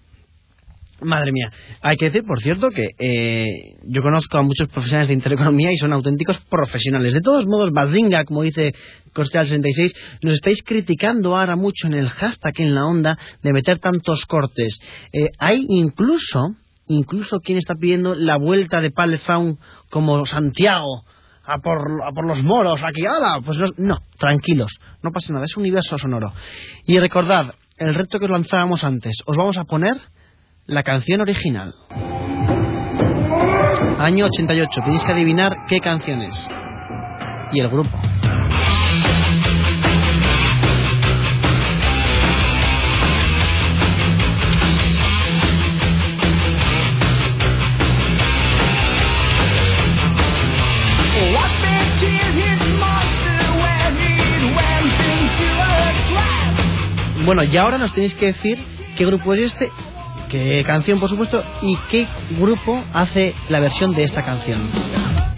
[1.06, 1.52] Madre mía.
[1.82, 5.76] Hay que decir, por cierto, que eh, yo conozco a muchos profesionales de intereconomía y
[5.76, 7.12] son auténticos profesionales.
[7.12, 8.74] De todos modos, Bazinga, como dice
[9.14, 9.92] Costeal 66,
[10.22, 14.80] nos estáis criticando ahora mucho en el hashtag en la onda de meter tantos cortes.
[15.12, 16.56] Eh, hay incluso,
[16.88, 21.04] incluso quien está pidiendo la vuelta de Palezaun como Santiago.
[21.48, 23.40] A por, a por los moros, aquí, ¡hala!
[23.44, 26.32] Pues no, no, tranquilos, no pasa nada, es universo sonoro.
[26.88, 29.96] Y recordad, el reto que os lanzábamos antes, os vamos a poner
[30.66, 31.74] la canción original.
[33.98, 34.80] Año 88.
[34.84, 36.48] Tenéis que adivinar qué canción es.
[37.52, 37.90] Y el grupo.
[57.24, 58.64] Bueno, y ahora nos tenéis que decir
[58.96, 59.72] qué grupo es este,
[60.64, 62.06] canción, por supuesto, y qué
[62.38, 65.35] grupo hace la versión de esta canción.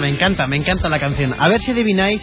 [0.00, 1.34] Me encanta, me encanta la canción.
[1.38, 2.22] A ver si adivináis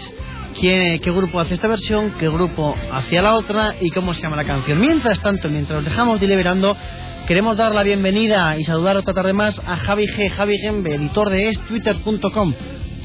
[0.59, 4.35] quién, qué grupo hace esta versión, qué grupo hacía la otra y cómo se llama
[4.35, 4.79] la canción.
[4.79, 6.75] Mientras tanto, mientras nos dejamos deliberando,
[7.27, 10.29] queremos dar la bienvenida y saludar otra tarde más a Javi G.
[10.29, 12.53] Javi Gembe, editor de estwitter.com.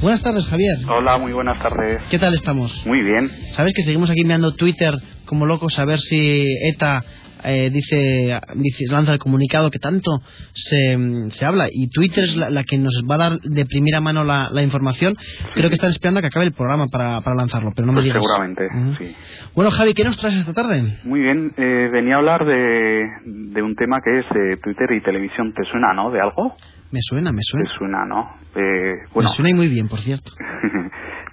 [0.01, 0.79] Buenas tardes, Javier.
[0.89, 2.01] Hola, muy buenas tardes.
[2.09, 2.87] ¿Qué tal estamos?
[2.87, 3.31] Muy bien.
[3.51, 4.95] ¿Sabes que seguimos aquí mirando Twitter
[5.27, 7.05] como locos a ver si ETA
[7.45, 10.21] eh, dice, dice, lanza el comunicado que tanto
[10.55, 10.97] se,
[11.31, 14.25] se habla y Twitter es la, la que nos va a dar de primera mano
[14.25, 15.17] la, la información.
[15.55, 18.03] Creo que están esperando a que acabe el programa para, para lanzarlo, pero no me
[18.03, 18.23] Pues digas.
[18.23, 19.17] seguramente, sí.
[19.55, 20.99] Bueno, Javi, ¿qué nos traes esta tarde?
[21.05, 25.03] Muy bien, eh, venía a hablar de, de un tema que es eh, Twitter y
[25.03, 25.53] televisión.
[25.55, 26.11] ¿Te suena, no?
[26.11, 26.55] ¿De algo?
[26.91, 27.71] Me suena, me suena.
[27.71, 28.29] Te suena, ¿no?
[28.57, 30.31] Eh, bueno, Me suena y muy bien, por cierto.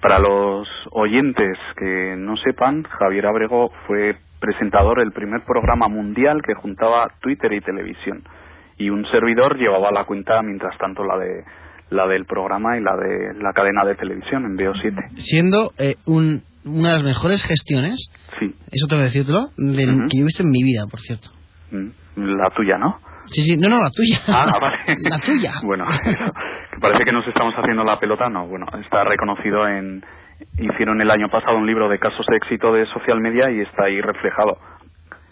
[0.00, 6.54] para los oyentes que no sepan, Javier Abrego fue presentador del primer programa mundial que
[6.54, 8.22] juntaba Twitter y televisión.
[8.78, 11.42] Y un servidor llevaba la cuenta, mientras tanto, la de
[11.90, 15.08] la del programa y la de la cadena de televisión en BO7.
[15.16, 18.54] Siendo eh, un- una de las mejores gestiones, Sí.
[18.70, 19.08] eso tengo que
[19.56, 20.08] del, Ujú.
[20.08, 21.30] que yo he visto en mi vida, por cierto.
[21.72, 21.88] Mm,
[22.36, 22.98] La tuya, ¿no?
[23.30, 24.18] Sí, sí, no, no, la tuya.
[24.28, 24.76] Ah, vale.
[25.10, 25.52] La tuya.
[25.62, 26.32] Bueno, eso.
[26.80, 28.46] Parece que nos estamos haciendo la pelota, no.
[28.46, 30.04] Bueno, está reconocido en.
[30.56, 33.84] Hicieron el año pasado un libro de casos de éxito de social media y está
[33.84, 34.58] ahí reflejado.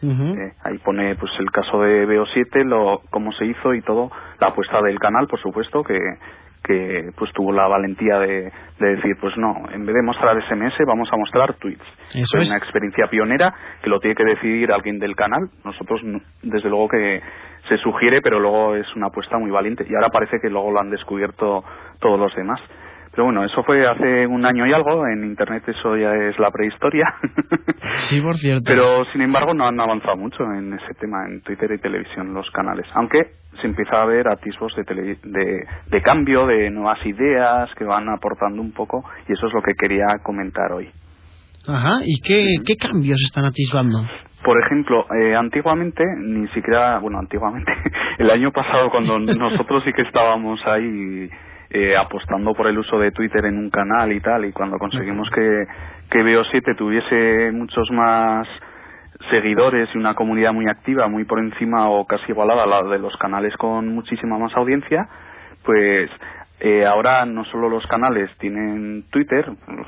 [0.03, 4.11] Eh, ahí pone pues el caso de BO7, lo, cómo se hizo y todo.
[4.41, 5.99] La apuesta del canal, por supuesto, que,
[6.67, 10.75] que pues tuvo la valentía de, de decir, pues no, en vez de mostrar SMS,
[10.87, 11.85] vamos a mostrar tweets.
[12.15, 12.49] Eso es.
[12.51, 15.49] una experiencia pionera que lo tiene que decidir alguien del canal.
[15.65, 17.23] Nosotros, no- desde luego que
[17.69, 19.87] se sugiere, pero luego es una apuesta muy valiente.
[19.89, 21.65] Y ahora parece que luego lo han descubierto
[22.01, 22.61] todos los demás.
[23.13, 25.07] Pero bueno, eso fue hace un año y algo.
[25.07, 27.15] En Internet eso ya es la prehistoria.
[28.09, 28.65] Sí, por cierto.
[28.67, 32.51] Pero sin embargo no han avanzado mucho en ese tema, en Twitter y televisión, los
[32.51, 32.87] canales.
[32.95, 37.85] Aunque se empieza a ver atisbos de, tele- de, de cambio, de nuevas ideas que
[37.85, 40.91] van aportando un poco y eso es lo que quería comentar hoy.
[41.69, 43.99] Ajá, ¿y qué, qué cambios están atisbando?
[44.45, 47.73] Por ejemplo, eh, antiguamente, ni siquiera, bueno, antiguamente,
[48.19, 51.29] el año pasado cuando nosotros sí que estábamos ahí
[51.71, 55.29] eh, apostando por el uso de Twitter en un canal y tal, y cuando conseguimos
[55.35, 55.65] que,
[56.11, 58.47] que BO7 tuviese muchos más
[59.31, 62.99] seguidores y una comunidad muy activa, muy por encima o casi igualada a la de
[62.99, 65.09] los canales con muchísima más audiencia,
[65.65, 66.11] pues
[66.61, 69.45] eh, ahora no solo los canales tienen Twitter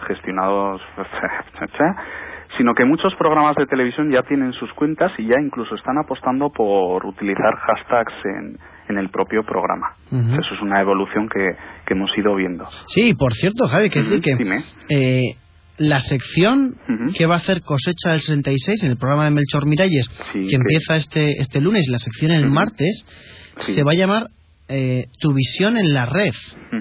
[0.07, 0.83] gestionados,
[2.57, 6.51] sino que muchos programas de televisión ya tienen sus cuentas y ya incluso están apostando
[6.51, 9.95] por utilizar hashtags en, en el propio programa.
[10.11, 12.67] Eso es una evolución que, que hemos ido viendo.
[12.87, 15.37] Sí, por cierto, Javi, que decir que eh,
[15.79, 16.77] la sección
[17.15, 20.57] que va a hacer Cosecha del 66 en el programa de Melchor Miralles, Sí, que
[20.57, 23.05] empieza este, este lunes, la sección el martes,
[23.61, 24.31] se va a llamar
[24.69, 26.33] eh, Tu visión en la red.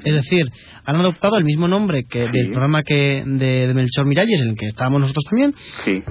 [0.03, 0.45] Es decir,
[0.83, 4.55] han adoptado el mismo nombre que del programa que de, de Melchor Miralles, en el
[4.55, 5.53] que estábamos nosotros también,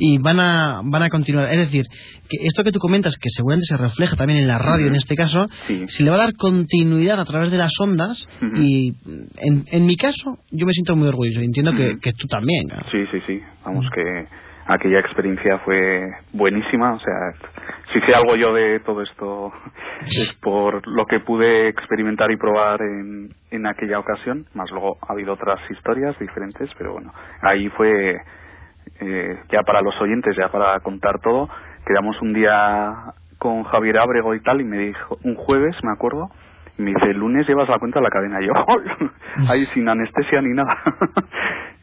[0.00, 1.46] y van a, van a continuar.
[1.50, 1.84] Es decir,
[2.28, 5.14] que esto que tú comentas, que seguramente se refleja también en la radio en este
[5.14, 5.48] caso,
[5.88, 8.94] se le va a dar continuidad a través de las ondas y
[9.38, 12.68] en, en mi caso yo me siento muy orgulloso y entiendo que, que tú también.
[12.68, 12.76] ¿no?
[12.90, 13.40] Sí, sí, sí.
[13.64, 16.94] Vamos que aquella experiencia fue buenísima.
[16.94, 17.33] O sea,
[17.92, 19.52] si sé algo yo de todo esto
[20.07, 24.46] es por lo que pude experimentar y probar en, en aquella ocasión.
[24.55, 28.16] Más luego ha habido otras historias diferentes, pero bueno, ahí fue
[29.00, 31.48] eh, ya para los oyentes, ya para contar todo.
[31.87, 36.31] Quedamos un día con Javier Ábrego y tal y me dijo, un jueves, me acuerdo,
[36.79, 38.40] y me dice, el lunes llevas la cuenta de la cadena.
[38.40, 38.52] Y yo,
[39.48, 40.76] ahí sin anestesia ni nada.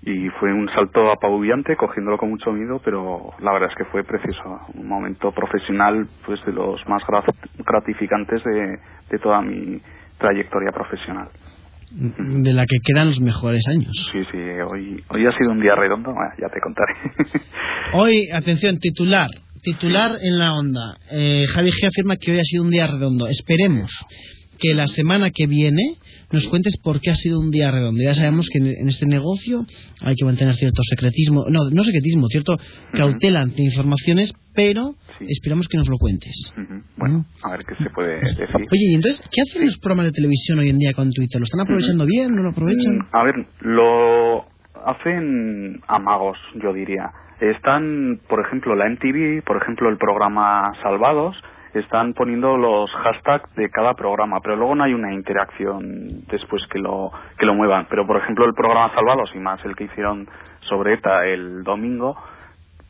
[0.06, 4.04] Y fue un salto apabullante, cogiéndolo con mucho miedo, pero la verdad es que fue
[4.04, 4.60] precioso.
[4.76, 7.24] Un momento profesional, pues de los más gra-
[7.66, 8.78] gratificantes de,
[9.10, 9.80] de toda mi
[10.18, 11.30] trayectoria profesional.
[11.92, 13.92] De la que quedan los mejores años.
[14.12, 16.94] Sí, sí, hoy, hoy ha sido un día redondo, bueno, ya te contaré.
[17.94, 19.28] Hoy, atención, titular.
[19.62, 20.96] Titular en la onda.
[21.12, 23.28] Eh, Javi G afirma que hoy ha sido un día redondo.
[23.28, 23.92] Esperemos
[24.60, 25.84] que la semana que viene
[26.34, 28.04] nos cuentes por qué ha sido un día redondo.
[28.04, 29.66] Ya sabemos que en, este negocio
[30.02, 32.58] hay que mantener cierto secretismo, no, no secretismo, cierto
[32.92, 36.54] cautela ante informaciones, pero esperamos que nos lo cuentes.
[36.98, 38.48] Bueno, a ver qué se puede decir.
[38.56, 41.40] Oye, y entonces, ¿qué hacen los programas de televisión hoy en día con Twitter?
[41.40, 42.36] ¿Lo están aprovechando bien?
[42.36, 42.98] ¿No lo aprovechan?
[42.98, 44.46] Mm, A ver, lo
[44.86, 47.12] hacen amagos, yo diría.
[47.40, 51.36] Están, por ejemplo, la MTV, por ejemplo, el programa Salvados,
[51.80, 56.80] están poniendo los hashtags de cada programa, pero luego no hay una interacción después que
[56.80, 57.88] lo, que lo muevan.
[57.90, 60.28] Pero, por ejemplo, el programa Salvados, y más el que hicieron
[60.62, 62.16] sobre ETA el domingo,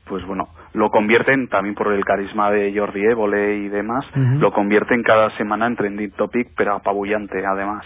[0.06, 5.02] pues bueno, lo convierten también por el carisma de Jordi Évole y demás, lo convierten
[5.02, 7.86] cada semana en trending topic, pero apabullante además.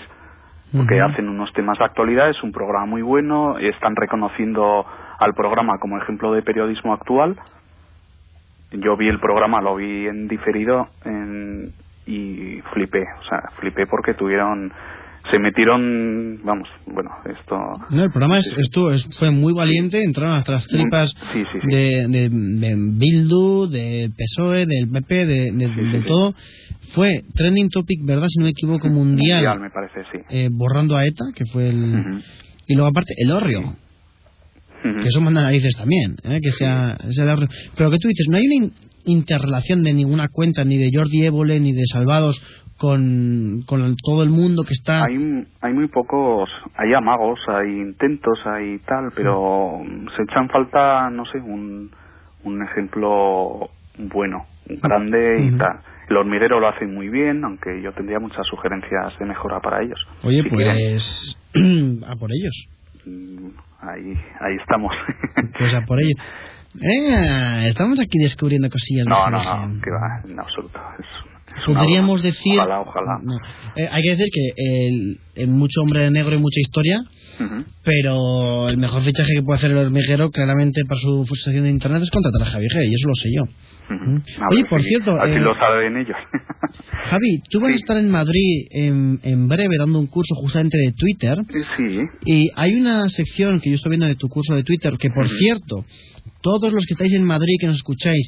[0.76, 4.86] porque hacen unos temas de actualidad, es un programa muy bueno, están reconociendo
[5.20, 7.36] al programa como ejemplo de periodismo actual.
[8.72, 11.72] Yo vi el programa, lo vi en diferido en-
[12.06, 14.72] y flipé, o sea, flipé porque tuvieron,
[15.30, 17.58] se metieron, vamos, bueno, esto...
[17.90, 21.60] No, el programa es, estuvo, es- fue muy valiente, entraron hasta las tripas Sí, sí,
[21.62, 21.68] sí.
[21.76, 26.34] De, de, de Bildu, del PSOE, del PP, de, de, de todo.
[26.94, 28.28] Fue trending topic, ¿verdad?
[28.30, 30.20] Si no me equivoco, mundial, Mundial, me parece, sí.
[30.30, 32.22] eh, borrando a ETA, que fue el...
[32.68, 33.76] Y luego aparte, el Orrio.
[34.84, 36.40] Que eso manda narices también, ¿eh?
[36.42, 36.98] que sea,
[37.34, 37.48] Orrio.
[37.76, 38.74] Pero que tú dices, no hay una in-
[39.06, 42.42] interrelación de ninguna cuenta, ni de Jordi Évole, ni de Salvados,
[42.78, 45.06] con, con el- todo el mundo que está...
[45.06, 45.16] Hay,
[45.62, 49.82] hay muy pocos, hay amagos, hay intentos, hay tal, pero
[50.16, 51.90] se echan falta, no sé, un,
[52.44, 55.80] un ejemplo bueno, grande y tal.
[56.10, 60.00] El hormiguero lo hacen muy bien, aunque yo tendría muchas sugerencias de mejora para ellos.
[60.24, 60.76] Oye, Si quieren.
[60.76, 61.38] pues...
[62.08, 62.68] a por ellos.
[63.80, 64.94] Ahí, ahí estamos.
[65.58, 66.16] Pues a por ellos.
[66.76, 69.08] Eh, estamos aquí descubriendo cosillas.
[69.08, 70.80] no, no, no, que va, en absoluto.
[71.00, 71.06] Es,
[71.68, 72.60] una Podríamos decir...
[72.60, 73.20] Ojalá, ojalá.
[73.24, 73.38] No.
[73.76, 77.00] Eh, hay que decir que el, el mucho hombre negro y mucha historia,
[77.84, 82.02] Pero el mejor fichaje que puede hacer el hormiguero claramente para su sección de internet
[82.04, 83.44] es contratar a Javi G, y eso lo sé yo.
[84.52, 86.18] Oye, por si- cierto, Así eh, lo saben ellos.
[87.10, 90.92] Javi, tú vas a estar en Madrid en, en breve dando un curso justamente de
[90.94, 91.38] Twitter.
[91.78, 92.00] Sí.
[92.26, 95.30] Y hay una sección que yo estoy viendo de tu curso de Twitter, que por
[95.30, 95.86] cierto,
[96.42, 98.28] todos los que estáis en Madrid, que nos escucháis,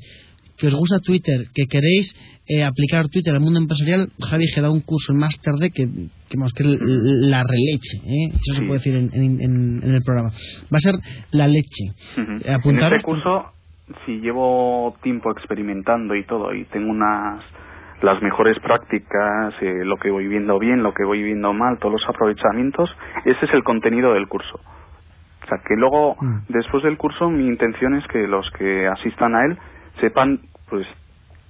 [0.59, 2.13] que os gusta Twitter, que queréis
[2.47, 5.85] eh, aplicar Twitter al mundo empresarial, Javi que da un curso en Máster D que,
[6.29, 8.27] que, vamos, que la releche, ¿eh?
[8.33, 10.29] eso se puede decir en, en- en- en el programa.
[10.71, 10.95] Va a ser
[11.31, 11.85] la leche.
[12.43, 13.45] Eh, apuntaros- En este curso,
[14.05, 17.41] si llevo tiempo experimentando y todo, y tengo unas
[18.01, 21.93] las mejores prácticas, eh, lo que voy viendo bien, lo que voy viendo mal, todos
[21.99, 22.89] los aprovechamientos,
[23.25, 24.55] ese es el contenido del curso.
[24.55, 26.15] O sea, que luego,
[26.47, 29.57] después del curso, mi intención es que los que asistan a él
[29.99, 30.87] sepan, pues,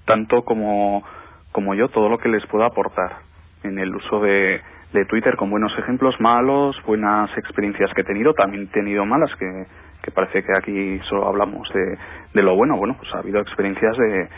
[0.05, 1.03] tanto como,
[1.51, 3.17] como yo, todo lo que les pueda aportar
[3.63, 4.61] en el uso de,
[4.93, 9.31] de Twitter con buenos ejemplos, malos, buenas experiencias que he tenido, también he tenido malas,
[9.37, 9.65] que,
[10.01, 11.97] que parece que aquí solo hablamos de,
[12.33, 12.77] de lo bueno.
[12.77, 14.29] Bueno, pues ha habido experiencias de,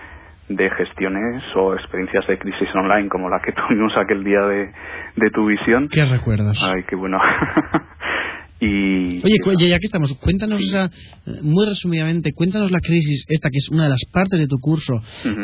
[0.50, 4.72] de gestiones o experiencias de crisis online como la que tuvimos aquel día de,
[5.16, 5.88] de tu visión.
[5.90, 6.58] ¿Qué recuerdas?
[6.64, 7.20] Ay, qué bueno.
[8.62, 10.90] y Oye, cu- ya que estamos, cuéntanos esa,
[11.42, 14.94] muy resumidamente, cuéntanos la crisis, esta que es una de las partes de tu curso,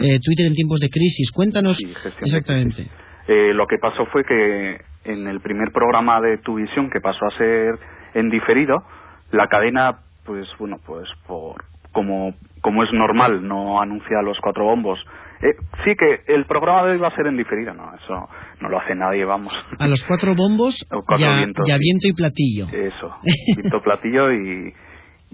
[0.04, 1.86] eh, Twitter en tiempos de crisis, cuéntanos de
[2.22, 2.88] exactamente.
[3.28, 7.26] Eh, lo que pasó fue que en el primer programa de Tu Visión, que pasó
[7.26, 7.76] a ser
[8.14, 8.84] en diferido,
[9.32, 15.00] la cadena, pues bueno, pues por como, como es normal, no anuncia los cuatro bombos.
[15.41, 18.69] Eh, sí que el programa de hoy va a ser en diferido, no, eso no
[18.69, 19.54] lo hace nadie, vamos.
[19.80, 21.82] A los cuatro bombos cuatro vientos, ya sí.
[21.82, 22.67] viento y platillo.
[22.71, 23.15] Eso,
[23.56, 24.73] viento platillo y,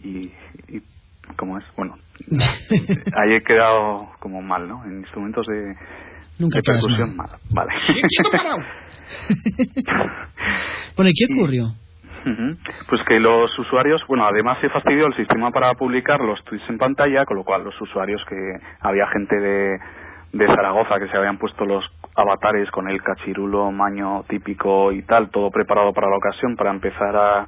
[0.04, 0.32] y,
[0.70, 0.82] y
[1.38, 1.64] ¿cómo es?
[1.78, 1.98] Bueno,
[2.32, 4.84] ahí he quedado como mal, ¿no?
[4.86, 5.76] En instrumentos de,
[6.40, 7.74] Nunca de percusión mal, vale.
[10.96, 11.74] Bueno, ¿y qué ocurrió?
[12.90, 16.78] Pues que los usuarios, bueno, además se fastidió el sistema para publicar los tweets en
[16.78, 18.36] pantalla, con lo cual los usuarios que
[18.82, 19.80] había gente de,
[20.32, 21.84] de Zaragoza que se habían puesto los
[22.16, 27.16] avatares con el cachirulo, maño típico y tal, todo preparado para la ocasión para empezar
[27.16, 27.48] a,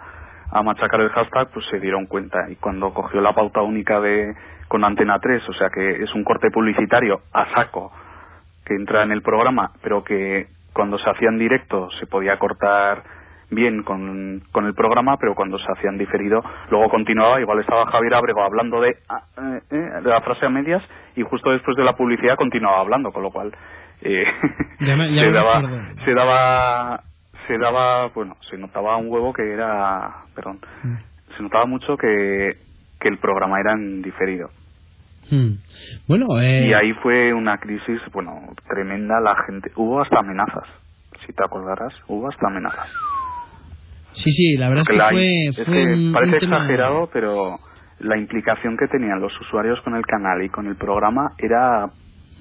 [0.52, 2.50] a machacar el hashtag, pues se dieron cuenta.
[2.50, 4.36] Y cuando cogió la pauta única de
[4.68, 7.92] con Antena 3, o sea que es un corte publicitario a saco
[8.66, 13.04] que entra en el programa, pero que cuando se hacía en directo se podía cortar
[13.52, 17.86] bien con, con el programa, pero cuando se hacía en diferido, luego continuaba, igual estaba
[17.92, 20.84] Javier Abrego hablando de, ah, eh, eh, de la frase a medias
[21.16, 23.52] y justo después de la publicidad continuaba hablando, con lo cual
[24.02, 24.26] eh,
[24.82, 25.62] Ya me- ya se, daba,
[26.06, 27.04] se daba,
[27.48, 30.60] se daba, bueno, se notaba un huevo que era, perdón,
[31.38, 32.56] se notaba mucho que,
[33.00, 34.50] que el programa era en diferido.
[35.32, 35.58] Hmm.
[36.08, 39.20] Bueno, eh, Y ahí fue una crisis, bueno, tremenda.
[39.20, 40.66] La gente, hubo hasta amenazas,
[41.26, 42.88] si te acordarás, hubo hasta amenazas.
[44.16, 45.56] Sí, sí, la verdad es que fue, es
[45.88, 47.58] que un, parece un tema- exagerado, pero
[48.00, 51.90] la implicación que tenían los usuarios con el canal y con el programa era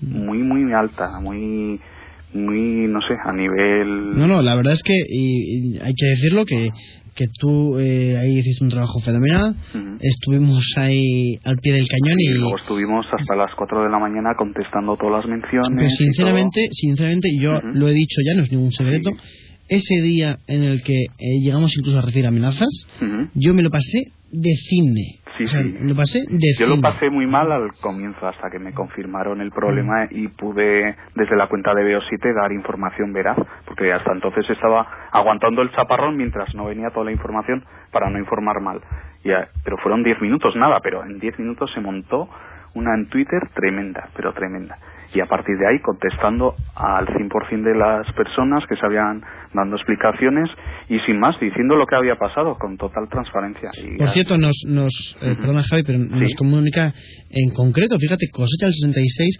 [0.00, 1.80] muy, muy alta, muy,
[2.32, 4.16] muy, no sé, a nivel.
[4.16, 6.70] No, no, la verdad es que y- y hay que decirlo que,
[7.14, 9.54] que tú eh, ahí hiciste un trabajo fenomenal,
[10.00, 13.98] estuvimos ahí al pie del cañón Y y, luego estuvimos hasta las 4 de la
[14.00, 15.92] mañana contestando todas las menciones.
[15.92, 19.10] Y sinceramente, sinceramente, yo lo he dicho ya, no es ningún secreto.
[19.68, 22.68] Ese día en el que eh, llegamos incluso a recibir amenazas,
[23.34, 25.20] yo me lo pasé de cine.
[25.36, 25.74] Sí, O sea, sí.
[25.80, 29.50] lo pasé de Yo lo pasé muy mal al comienzo hasta que me confirmaron el
[29.50, 33.36] problema y pude desde la cuenta de Veo7 dar información veraz,
[33.66, 38.18] porque hasta entonces estaba aguantando el chaparrón mientras no venía toda la información para no
[38.18, 38.80] informar mal.
[39.24, 42.28] Y, eh, pero fueron 10 minutos, nada, pero en 10 minutos se montó
[42.74, 44.76] una en Twitter tremenda, pero tremenda.
[45.14, 49.22] Y a partir de ahí contestando al 100% de las personas que se habían
[49.54, 50.50] dando explicaciones
[50.88, 53.70] y sin más diciendo lo que había pasado con total transparencia.
[53.78, 56.92] Y Por ya- cierto, nos, nos eh, perdona Javi, pero nos comunica
[57.30, 59.38] en concreto, fíjate, cosecha del 66,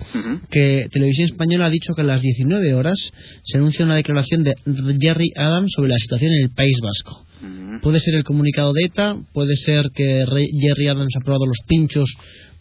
[0.49, 3.11] que Televisión Española ha dicho que a las 19 horas
[3.43, 4.55] se anuncia una declaración de
[5.01, 7.27] Jerry Adams sobre la situación en el País Vasco.
[7.83, 10.25] Puede ser el comunicado de ETA, puede ser que
[10.61, 12.15] Jerry Adams ha probado los pinchos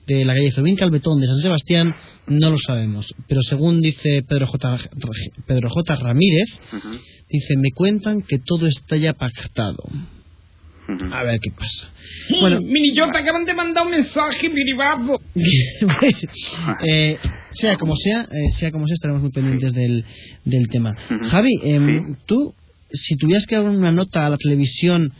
[0.07, 1.93] de la calle Fermín Calvetón de San Sebastián,
[2.27, 3.13] no lo sabemos.
[3.27, 4.77] Pero según dice Pedro J.
[5.45, 5.95] Pedro J.
[5.95, 6.49] Ramírez,
[7.29, 9.83] dice, me cuentan que todo está ya pactado.
[11.11, 11.89] A ver qué pasa.
[12.41, 15.21] Bueno, Mini, yo te acaban de mandar un mensaje privado.
[16.85, 17.17] eh,
[17.51, 20.03] sea como sea, eh, sea como sea, estaremos muy pendientes del,
[20.43, 20.93] del tema.
[21.29, 22.53] Javi, em, tú,
[22.91, 25.13] si tuvieras que dar una nota a la televisión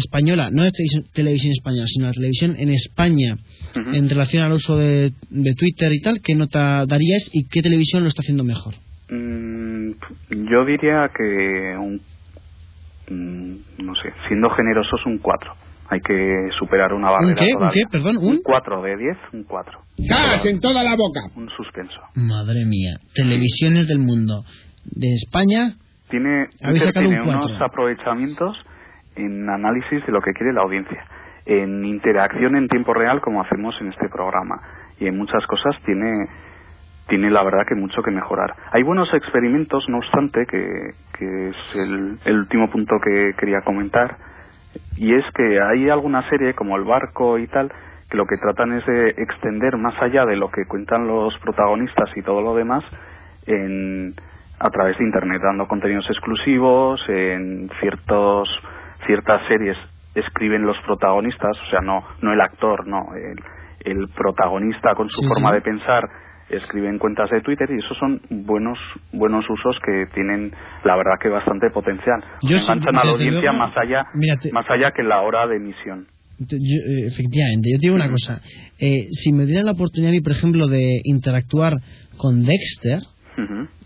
[0.00, 3.36] española, no de televisión, televisión española, sino la televisión en España,
[3.74, 8.02] en relación al uso de, de Twitter y tal, ¿qué nota darías y qué televisión
[8.02, 8.74] lo está haciendo mejor?
[9.10, 9.90] Mm,
[10.50, 12.00] yo diría que un,
[13.08, 15.52] mm, no sé, siendo generosos un 4.
[15.92, 17.54] Hay que superar una barrera ¿Un qué?
[17.56, 17.82] ¿Un qué?
[17.90, 18.40] Perdón, ¿un?
[18.44, 19.80] 4 de 10, un 4.
[19.98, 21.20] ¡Gas en toda la boca!
[21.34, 22.00] Un suspenso.
[22.14, 24.44] Madre mía, televisiones del mundo.
[24.84, 25.74] De España,
[26.08, 28.56] Tiene, Twitter tiene un unos aprovechamientos
[29.16, 31.04] en análisis de lo que quiere la audiencia,
[31.46, 34.60] en interacción en tiempo real como hacemos en este programa
[34.98, 36.28] y en muchas cosas tiene
[37.08, 38.54] tiene la verdad que mucho que mejorar.
[38.70, 44.14] Hay buenos experimentos, no obstante, que, que es el, el último punto que quería comentar,
[44.96, 47.72] y es que hay alguna serie como El Barco y tal,
[48.08, 52.10] que lo que tratan es de extender más allá de lo que cuentan los protagonistas
[52.16, 52.84] y todo lo demás
[53.46, 54.14] en,
[54.58, 58.48] a través de Internet, dando contenidos exclusivos, en ciertos,
[59.10, 59.76] ciertas series
[60.14, 63.38] escriben los protagonistas, o sea, no, no el actor, no, el,
[63.92, 65.54] el protagonista con su Sí, forma sí.
[65.56, 66.04] de pensar
[66.48, 68.76] escriben cuentas de Twitter y esos son buenos
[69.12, 70.52] buenos usos que tienen
[70.84, 74.04] la verdad que bastante potencial Yo enganchan a la audiencia luego, más allá
[74.52, 76.06] más allá que la hora de emisión
[76.40, 78.40] yo, eh, efectivamente, yo te digo una cosa.
[78.78, 81.74] Eh, si me dieran la oportunidad a mí, por ejemplo, de interactuar
[82.16, 83.00] con Dexter,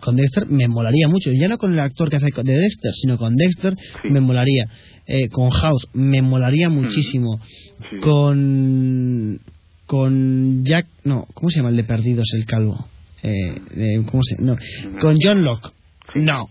[0.00, 1.30] Con Dexter me molaría mucho.
[1.32, 4.66] Ya no con el actor que hace de Dexter, sino con Dexter me molaría.
[5.06, 7.40] Eh, con House me molaría muchísimo.
[8.00, 9.40] Con
[9.86, 12.86] con Jack, no, ¿cómo se llama el de Perdidos, el calvo?
[13.22, 14.36] Eh, eh, ¿Cómo se?
[14.42, 14.56] No,
[15.00, 15.70] con John Locke.
[16.14, 16.48] No,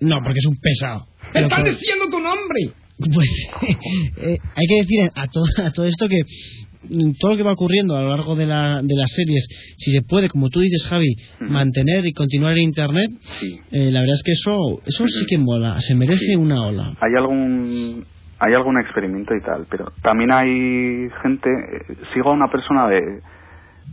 [0.00, 1.06] no, porque es un pesado.
[1.32, 2.72] Pero ¡Estás con- diciendo tu nombre!
[3.14, 3.28] pues
[4.22, 6.20] eh, hay que decir a todo, a todo esto que
[7.18, 10.02] todo lo que va ocurriendo a lo largo de, la, de las series, si se
[10.02, 13.10] puede, como tú dices, Javi, mantener y continuar en Internet,
[13.72, 16.94] eh, la verdad es que eso eso sí que mola, se merece una ola.
[17.00, 18.04] hay algún
[18.38, 21.50] hay algún experimento y tal pero también hay gente
[22.14, 23.20] sigo a una persona de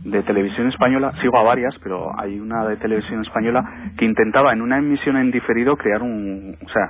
[0.04, 4.62] de televisión española, sigo a varias, pero hay una de televisión española que intentaba en
[4.62, 6.88] una emisión en diferido crear un, o sea,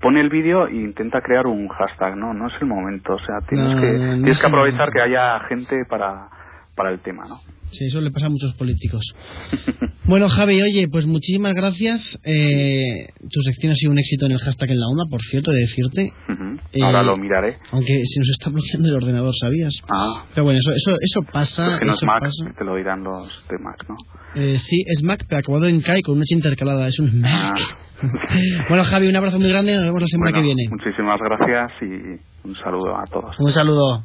[0.00, 3.36] pone el vídeo e intenta crear un hashtag, no, no es el momento, o sea,
[3.48, 6.28] tienes No, que no, tienes es que aprovechar que haya gente para
[6.76, 7.36] para el tema, ¿no?
[7.72, 9.14] Sí, eso le pasa a muchos políticos.
[10.10, 12.18] Bueno, Javi, oye, pues muchísimas gracias.
[12.24, 15.52] Eh, tu sección ha sido un éxito en el hashtag en la una, por cierto,
[15.52, 16.12] de decirte.
[16.72, 17.58] Eh, Ahora lo miraré.
[17.70, 19.72] Aunque se nos está bloqueando el ordenador, ¿sabías?
[19.88, 21.74] Ah, Pero bueno, eso eso eso pasa.
[21.74, 22.52] es que no es Mac, pasa.
[22.58, 23.94] te lo dirán los de Mac, ¿no?
[24.34, 26.88] Eh, sí, es Mac, pero acabado en K y con una H intercalada.
[26.88, 27.60] Es un Mac.
[28.68, 29.74] bueno, Javi, un abrazo muy grande.
[29.74, 30.70] Nos vemos la semana Bueno, que viene.
[30.70, 33.36] Muchísimas gracias y un saludo a todos.
[33.38, 34.02] Un saludo.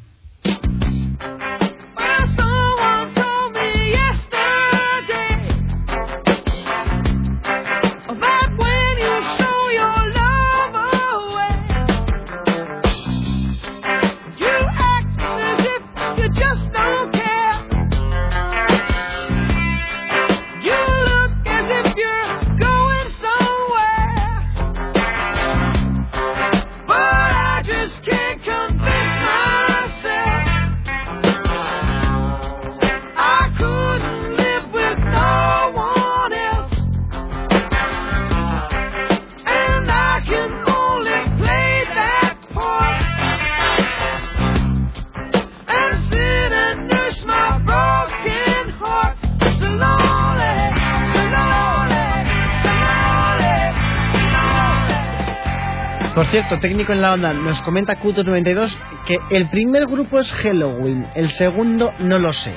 [56.35, 58.75] Cierto, técnico en la onda, nos comenta Q92
[59.05, 62.53] que el primer grupo es Halloween, el segundo no lo sé.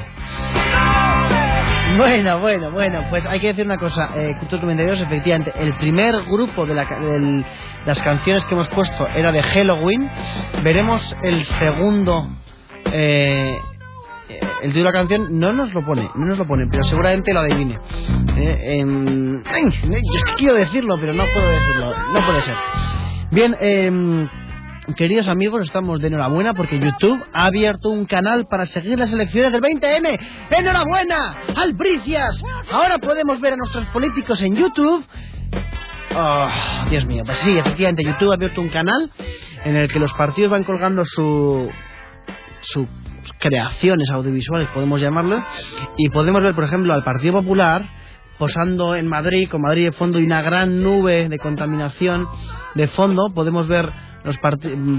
[1.97, 6.67] Bueno, bueno, bueno, pues hay que decir una cosa, eh, Q92 efectivamente, el primer grupo
[6.67, 7.45] de, la, del-
[7.87, 10.11] las canciones que hemos puesto era de Halloween,
[10.65, 12.29] veremos el segundo,
[12.93, 13.59] eh,
[14.29, 16.83] eh, el título de la canción no nos lo pone, no nos lo pone, pero
[16.83, 17.79] seguramente lo adivine.
[18.39, 22.57] Eh, em, es que quiero decirlo, pero no puedo decirlo, no puede ser.
[23.31, 24.27] Bien, em,
[24.97, 29.53] queridos amigos, estamos de enhorabuena porque YouTube ha abierto un canal para seguir las elecciones
[29.53, 30.19] del 20N.
[30.51, 31.37] ¡Enhorabuena!
[31.55, 32.43] ¡Albricias!
[32.73, 35.05] Ahora podemos ver a nuestros políticos en YouTube.
[36.17, 36.49] Oh,
[36.89, 39.11] Dios mío, pues sí, efectivamente, YouTube ha abierto un canal
[39.63, 41.69] en el que los partidos van colgando su
[42.63, 42.87] sus
[43.39, 45.45] creaciones audiovisuales, podemos llamarlo,
[45.99, 47.98] y podemos ver, por ejemplo, al Partido Popular
[48.39, 52.29] posando en Madrid, con Madrid de fondo y una gran nube de contaminación
[52.75, 53.91] de fondo, podemos ver
[54.25, 54.37] los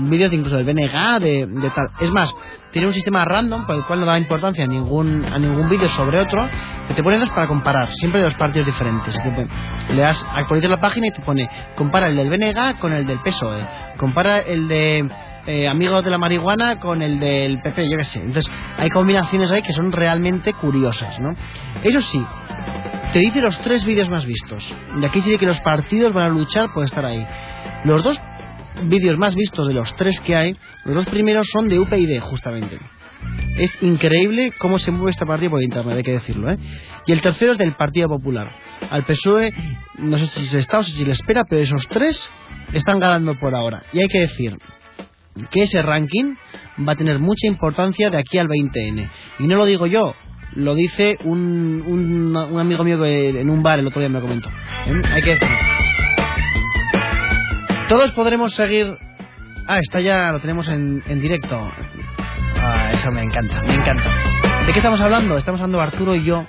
[0.09, 1.89] vídeos incluso del BNG, de, de tal.
[1.99, 2.33] Es más,
[2.71, 5.87] tiene un sistema random por el cual no da importancia a ningún, a ningún vídeo
[5.89, 6.47] sobre otro,
[6.87, 9.15] que te pone dos para comparar, siempre de dos partidos diferentes.
[9.21, 13.05] Te- le das, actualizas la página y te pone, compara el del BNG con el
[13.05, 13.67] del PSOE,
[13.97, 15.07] compara el de
[15.45, 18.19] eh, amigos de la marihuana con el del PP, yo qué sé.
[18.19, 21.35] Entonces, hay combinaciones ahí que son realmente curiosas, ¿no?
[21.83, 22.25] Eso sí,
[23.13, 24.71] te dice los tres vídeos más vistos.
[25.01, 27.25] Y aquí dice que los partidos van a luchar por estar ahí.
[27.83, 28.19] Los dos
[28.83, 30.55] vídeos más vistos de los tres que hay,
[30.85, 32.77] los dos primeros son de UPyD, justamente.
[33.57, 36.57] Es increíble cómo se mueve esta partida por internet, hay que decirlo, ¿eh?
[37.05, 38.55] Y el tercero es del Partido Popular.
[38.89, 39.53] Al PSOE,
[39.97, 42.29] no sé si se está o si le espera, pero esos tres
[42.73, 43.83] están ganando por ahora.
[43.91, 44.57] Y hay que decir
[45.51, 46.35] que ese ranking
[46.87, 49.09] va a tener mucha importancia de aquí al 20N.
[49.39, 50.13] Y no lo digo yo,
[50.55, 54.15] lo dice un, un, un amigo mío que en un bar el otro día me
[54.15, 54.49] lo comentó.
[54.49, 55.01] ¿eh?
[55.11, 55.55] Hay que decirlo.
[57.87, 58.97] Todos podremos seguir.
[59.67, 61.59] Ah, está ya, lo tenemos en, en directo.
[62.61, 64.09] Ah, eso me encanta, me encanta.
[64.65, 65.37] ¿De qué estamos hablando?
[65.37, 66.45] Estamos hablando Arturo y yo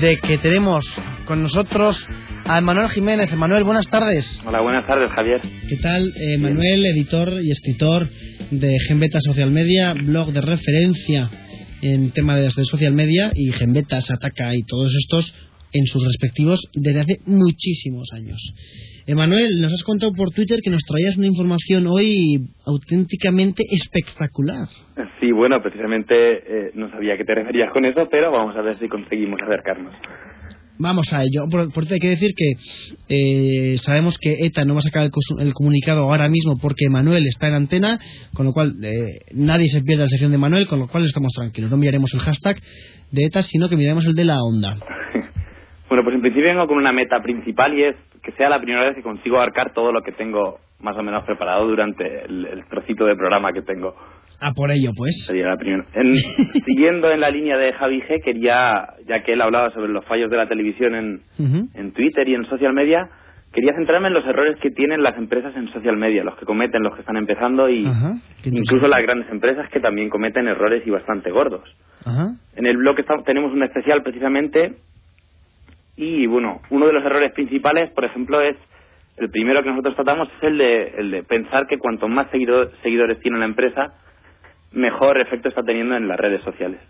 [0.00, 0.84] de que tenemos
[1.26, 2.06] con nosotros
[2.44, 3.32] a Manuel Jiménez.
[3.36, 4.40] Manuel, buenas tardes.
[4.44, 5.40] Hola, buenas tardes, Javier.
[5.40, 6.12] ¿Qué tal?
[6.16, 8.08] Eh, Manuel, editor y escritor
[8.50, 11.30] de Genbeta Social Media, blog de referencia
[11.84, 15.34] en tema de, de social media y Genbeta se ataca y todos estos
[15.74, 18.40] en sus respectivos desde hace muchísimos años.
[19.06, 24.68] Emanuel, nos has contado por Twitter que nos traías una información hoy auténticamente espectacular.
[25.20, 28.62] Sí, bueno, precisamente eh, no sabía a qué te referías con eso, pero vamos a
[28.62, 29.94] ver si conseguimos acercarnos.
[30.78, 31.48] Vamos a ello.
[31.50, 32.52] Por, por hay que decir que
[33.08, 37.48] eh, sabemos que ETA no va a sacar el, comunicado ahora mismo porque Manuel está
[37.48, 37.98] en antena,
[38.34, 41.32] con lo cual eh, nadie se pierde la sección de Manuel, con lo cual estamos
[41.32, 41.70] tranquilos.
[41.70, 42.56] No miraremos el hashtag
[43.12, 44.76] de ETA, sino que miraremos el de la onda.
[45.86, 48.82] Bueno, pues en principio vengo con una meta principal y es que sea la primera
[48.84, 53.04] vez que consigo abarcar todo lo que tengo más o menos preparado durante el trocito
[53.04, 53.94] de programa que tengo.
[54.46, 55.24] A por ello, pues.
[55.26, 55.84] Sería la primera.
[55.94, 56.16] En-
[56.66, 60.30] siguiendo en la línea de Javi G, quería, ya que él hablaba sobre los fallos
[60.30, 61.20] de la televisión en,
[61.74, 63.08] en Twitter y en social media,
[63.52, 66.82] quería centrarme en los errores que tienen las empresas en social media, los que cometen,
[66.82, 68.14] los que están empezando y Ajá.
[68.44, 71.62] Incluso las grandes empresas que también cometen errores y bastante gordos.
[72.04, 72.32] Ajá.
[72.56, 74.74] En el blog estamos- tenemos un especial precisamente
[75.96, 78.56] y bueno, uno de los errores principales, por ejemplo, es
[79.16, 82.70] el primero que nosotros tratamos es el de, el de pensar que cuanto más seguido-
[82.82, 83.94] seguidores tiene una empresa,
[84.74, 86.80] mejor efecto está teniendo en las redes sociales.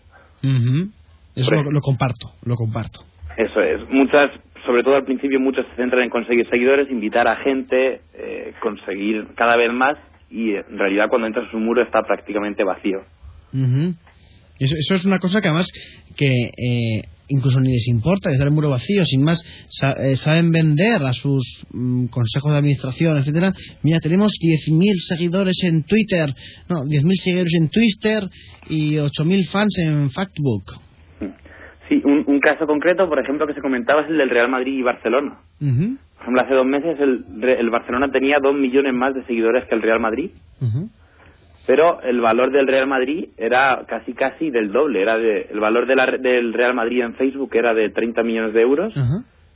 [1.34, 3.00] Eso lo, lo comparto, lo comparto.
[3.36, 3.88] Eso es.
[3.90, 4.30] Muchas,
[4.66, 9.28] sobre todo al principio, muchos se centran en conseguir seguidores, invitar a gente, eh, conseguir
[9.34, 9.96] cada vez más
[10.30, 13.00] y en realidad cuando entras en un muro está prácticamente vacío.
[13.52, 13.94] Ujú.
[14.58, 15.68] Eso, eso es una cosa que además
[16.16, 20.50] que eh, incluso ni les importa dejar el muro vacío, sin más sa- eh, saben
[20.50, 23.52] vender a sus mm, consejos de administración, etcétera.
[23.82, 26.28] Mira, tenemos 10.000 seguidores en Twitter,
[26.68, 28.22] no, 10.000 seguidores en Twitter
[28.68, 30.80] y 8.000 fans en Factbook.
[31.88, 34.78] Sí, un, un caso concreto, por ejemplo, que se comentaba es el del Real Madrid
[34.78, 35.38] y Barcelona.
[35.60, 39.64] Ujú, Por ejemplo, hace dos meses el, el Barcelona tenía dos millones más de seguidores
[39.68, 40.30] que el Real Madrid,
[40.62, 40.88] ujú.
[41.66, 45.00] Pero el valor del Real Madrid era casi casi del doble.
[45.02, 48.54] Era de, el valor de la del Real Madrid en Facebook era de 30 millones
[48.54, 48.92] de euros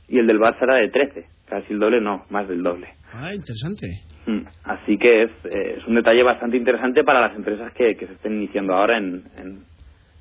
[0.07, 1.25] y el del Barça era de 13.
[1.47, 2.87] Casi el doble, no, más del doble.
[3.13, 3.87] Ah, interesante.
[4.27, 8.05] Mm, Así que es, eh, es un detalle bastante interesante para las empresas que, que
[8.07, 9.63] se estén iniciando ahora en, en,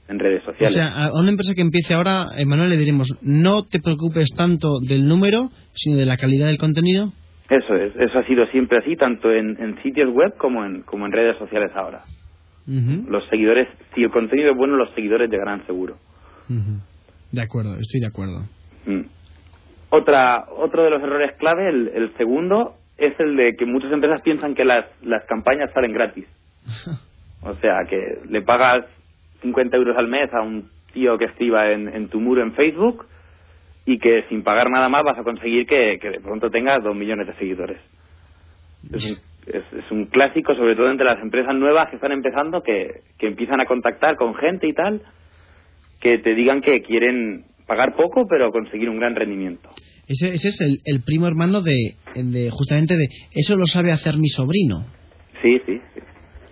[0.08, 0.74] en redes O sociales.
[0.74, 5.06] sea, a una empresa que empiece ahora, Emanuel, le diremos, no te preocupes tanto del
[5.06, 7.12] número, sino de la calidad del contenido.
[7.48, 11.06] Eso es, eso ha sido siempre así, tanto en, en sitios web como en, como
[11.06, 12.02] en redes sociales ahora.
[12.66, 15.96] Los seguidores, si el contenido es bueno, los seguidores llegarán seguro.
[17.32, 18.42] De acuerdo, estoy de acuerdo.
[18.84, 19.06] Mm.
[19.88, 24.20] Otra, otro de los errores clave, el, el segundo, es el de que muchas empresas
[24.20, 26.26] piensan que las, las campañas salen gratis.
[27.40, 28.84] O sea, que le pagas
[29.42, 33.06] 50 euros al mes a un tío que escriba en, en tu muro en Facebook
[33.90, 36.94] y que sin pagar nada más vas a conseguir que, que de pronto tengas dos
[36.94, 37.78] millones de seguidores.
[38.92, 39.12] Es un,
[39.46, 43.26] es, es un clásico, sobre todo entre las empresas nuevas que están empezando, que, que
[43.28, 45.00] empiezan a contactar con gente y tal,
[46.02, 49.70] que te digan que quieren pagar poco pero conseguir un gran rendimiento.
[50.06, 54.18] Ese, ese es el, el primo hermano de, de, justamente de, eso lo sabe hacer
[54.18, 54.84] mi sobrino.
[55.40, 56.00] Sí, sí, sí.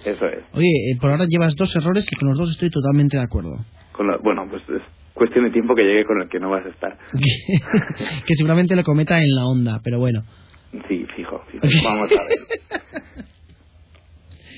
[0.07, 0.43] eso es.
[0.55, 3.51] Oye, eh, por ahora llevas dos errores y con los dos estoy totalmente de acuerdo.
[3.93, 4.83] Con lo- bueno, pues es
[5.17, 6.97] cuestión de tiempo que llegue con el que no vas a estar.
[8.27, 10.23] que seguramente lo cometa en la onda, pero bueno.
[10.89, 11.67] Sí, fijo, fijo.
[11.85, 13.27] Vamos a ver.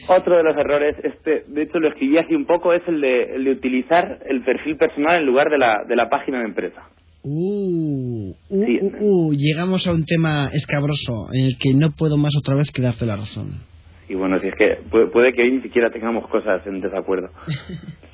[0.09, 3.37] Otro de los errores, este, de hecho lo escribí hace un poco, es el de,
[3.37, 6.83] el de utilizar el perfil personal en lugar de la, de la página de empresa.
[7.23, 12.35] Uh, uh, uh, uh, llegamos a un tema escabroso en el que no puedo más
[12.39, 13.61] otra vez que darte la razón.
[14.09, 17.29] Y bueno, si es que puede, puede que hoy ni siquiera tengamos cosas en desacuerdo.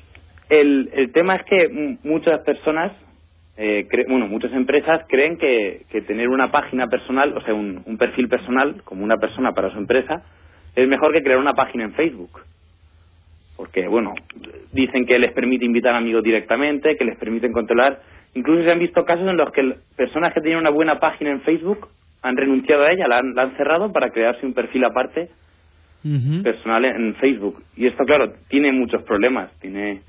[0.49, 2.91] El, el tema es que muchas personas,
[3.57, 7.81] eh, cre- bueno, muchas empresas creen que, que tener una página personal, o sea, un,
[7.85, 10.23] un perfil personal como una persona para su empresa,
[10.75, 12.41] es mejor que crear una página en Facebook.
[13.57, 14.13] Porque, bueno,
[14.73, 18.01] dicen que les permite invitar amigos directamente, que les permiten controlar.
[18.33, 21.41] Incluso se han visto casos en los que personas que tenían una buena página en
[21.41, 21.87] Facebook
[22.21, 25.29] han renunciado a ella, la han, la han cerrado para crearse un perfil aparte
[26.43, 27.63] personal en en Facebook.
[27.77, 29.49] Y esto, claro, tiene muchos problemas.
[29.61, 30.01] Tiene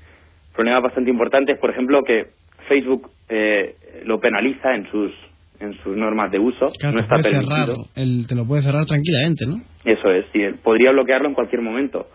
[0.57, 1.57] problemas bastante importantes.
[1.59, 2.25] Por ejemplo, que
[2.67, 5.11] Facebook eh, lo penaliza en sus
[5.59, 6.69] en sus normas de uso.
[6.79, 7.85] Claro, no está permitido.
[7.95, 9.55] el, te lo puede cerrar tranquilamente, ¿no?
[9.85, 12.07] Eso es, sí, podría bloquearlo en cualquier momento.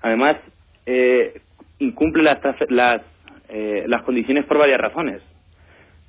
[0.00, 0.36] Además,
[0.86, 1.34] eh,
[1.80, 2.38] incumple las,
[2.70, 3.02] las,
[3.50, 5.20] eh, las condiciones por varias razones.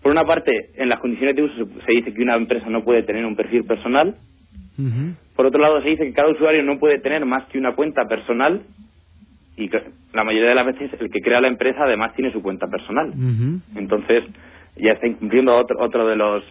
[0.01, 2.81] Por una parte, en las condiciones de uso se- se dice que una empresa no
[2.85, 4.15] puede tener un perfil personal.
[5.35, 8.05] Por otro lado, se dice que cada usuario no puede tener más que una cuenta
[8.07, 8.61] personal.
[9.59, 9.69] Y
[10.13, 13.13] la mayoría de las veces el que crea la empresa además tiene su cuenta personal.
[13.75, 14.23] Entonces,
[14.77, 16.43] ya está incumpliendo otro, otro de los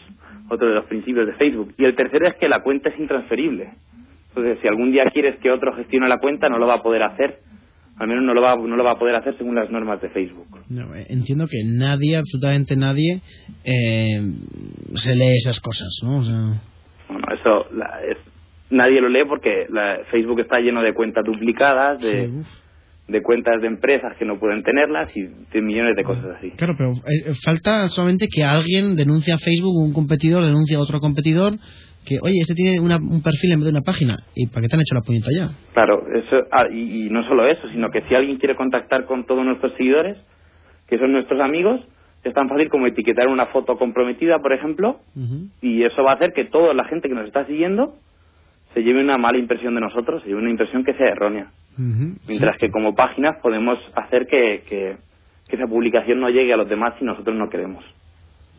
[0.50, 1.74] otro de los principios de Facebook.
[1.76, 3.68] Y el tercero es que la cuenta es intransferible.
[4.30, 7.02] Entonces, si algún día quieres que otro gestione la cuenta, no lo va a poder
[7.02, 7.40] hacer.
[7.98, 10.08] Al menos no lo va, no lo va a poder hacer según las normas de
[10.10, 10.46] Facebook.
[10.70, 13.20] No, eh, entiendo que nadie, absolutamente nadie,
[13.64, 14.20] eh,
[14.94, 16.18] se lee esas cosas, ¿no?
[16.18, 16.60] O sea,
[17.08, 18.18] Bueno, eso la- es-
[18.70, 22.28] nadie lo lee porque la- Facebook está lleno de cuentas duplicadas, de,
[23.08, 26.50] de cuentas de empresas que no pueden tenerlas y de millones de cosas así.
[26.52, 31.00] claro, pero eh, falta solamente que alguien denuncie a Facebook, un competidor denuncia a otro
[31.00, 31.54] competidor,
[32.06, 34.16] que, oye, este tiene una- un perfil en vez de una página.
[34.34, 35.48] ¿Y para qué te han hecho la puñeta ya?
[35.74, 39.24] Claro, eso, ah, y, y no solo eso, sino que si alguien quiere contactar con
[39.26, 40.16] todos nuestros seguidores,
[40.88, 41.80] que son nuestros amigos,
[42.24, 45.00] es tan fácil como etiquetar una foto comprometida, por ejemplo,
[45.62, 47.94] y eso va a hacer que toda la gente que nos está siguiendo
[48.74, 51.48] se lleve una mala impresión de nosotros, se lleve una impresión que sea errónea.
[52.26, 54.96] Mientras que como páginas podemos hacer que, que,
[55.48, 57.84] que esa publicación no llegue a los demás si nosotros no queremos.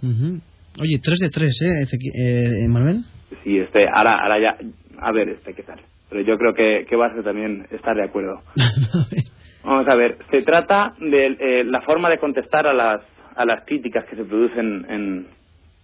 [0.01, 0.39] Ujú.
[0.81, 3.01] Oye, 3 de 3, ¿eh, eh, Manuel?
[3.43, 4.57] Sí, este, ahora, ahora ya,
[4.99, 5.79] a ver, este, ¿qué tal?
[6.09, 8.41] Pero yo creo que, que vas a también estar de acuerdo.
[9.63, 13.01] Vamos a ver, se trata de eh, la forma de contestar a las,
[13.35, 15.27] a las críticas que se producen en,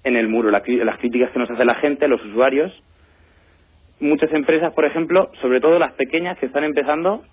[0.04, 2.72] en el muro, la las críticas que nos hace la gente, los usuarios.
[4.00, 7.24] Muchas empresas, por ejemplo, sobre todo las pequeñas que están empezando,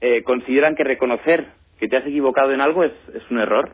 [0.00, 1.46] eh, consideran que reconocer
[1.78, 3.70] que te has equivocado en algo es, es un error,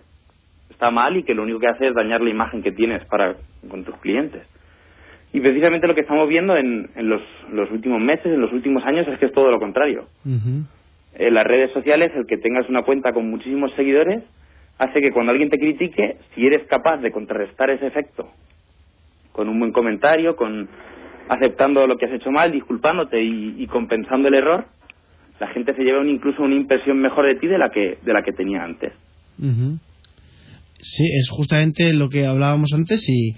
[0.70, 3.36] está mal y que lo único que hace es dañar la imagen que tienes para
[3.68, 4.42] con tus clientes.
[5.32, 7.20] Y precisamente lo que estamos viendo en, en los,
[7.52, 10.06] los últimos meses, en los últimos años, es que es todo lo contrario.
[10.24, 14.22] En las redes sociales, el que tengas una cuenta con muchísimos seguidores
[14.78, 18.28] hace que cuando alguien te critique, si eres capaz de contrarrestar ese efecto
[19.32, 20.68] con un buen comentario, con
[21.28, 24.66] aceptando lo que has hecho mal, disculpándote y, compensando el error,
[25.40, 28.12] la gente se lleva un- incluso una impresión mejor de ti de la que de
[28.12, 28.92] la que tenía antes.
[29.38, 29.78] Ujú.
[30.80, 33.30] Sí, es justamente lo que hablábamos antes y,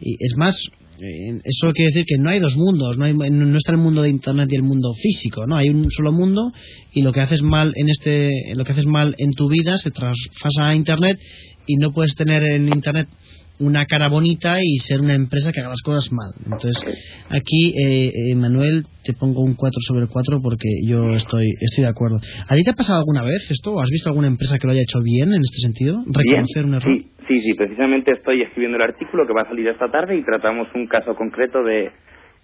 [0.00, 0.56] y es más,
[1.00, 4.02] eh, eso quiere decir que no hay dos mundos, no, hay, no está el mundo
[4.02, 6.52] de Internet y el mundo físico, no hay un solo mundo
[6.92, 9.90] y lo que haces mal en este, lo que haces mal en tu vida se
[9.90, 11.18] traspasa a Internet
[11.66, 13.08] y no puedes tener en Internet
[13.60, 16.32] una cara bonita y ser una empresa que haga las cosas mal.
[16.44, 16.82] Entonces,
[17.30, 21.90] aquí, eh, eh, Manuel, te pongo un 4 sobre 4 porque yo estoy, estoy de
[21.90, 22.20] acuerdo.
[22.48, 23.80] ¿A ti te ha pasado alguna vez esto?
[23.80, 26.02] ¿Has visto alguna empresa que lo haya hecho bien en este sentido?
[26.06, 26.92] ¿Reconocer un error?
[26.94, 30.24] Sí, sí, sí, precisamente estoy escribiendo el artículo que va a salir esta tarde y
[30.24, 31.92] tratamos un caso concreto de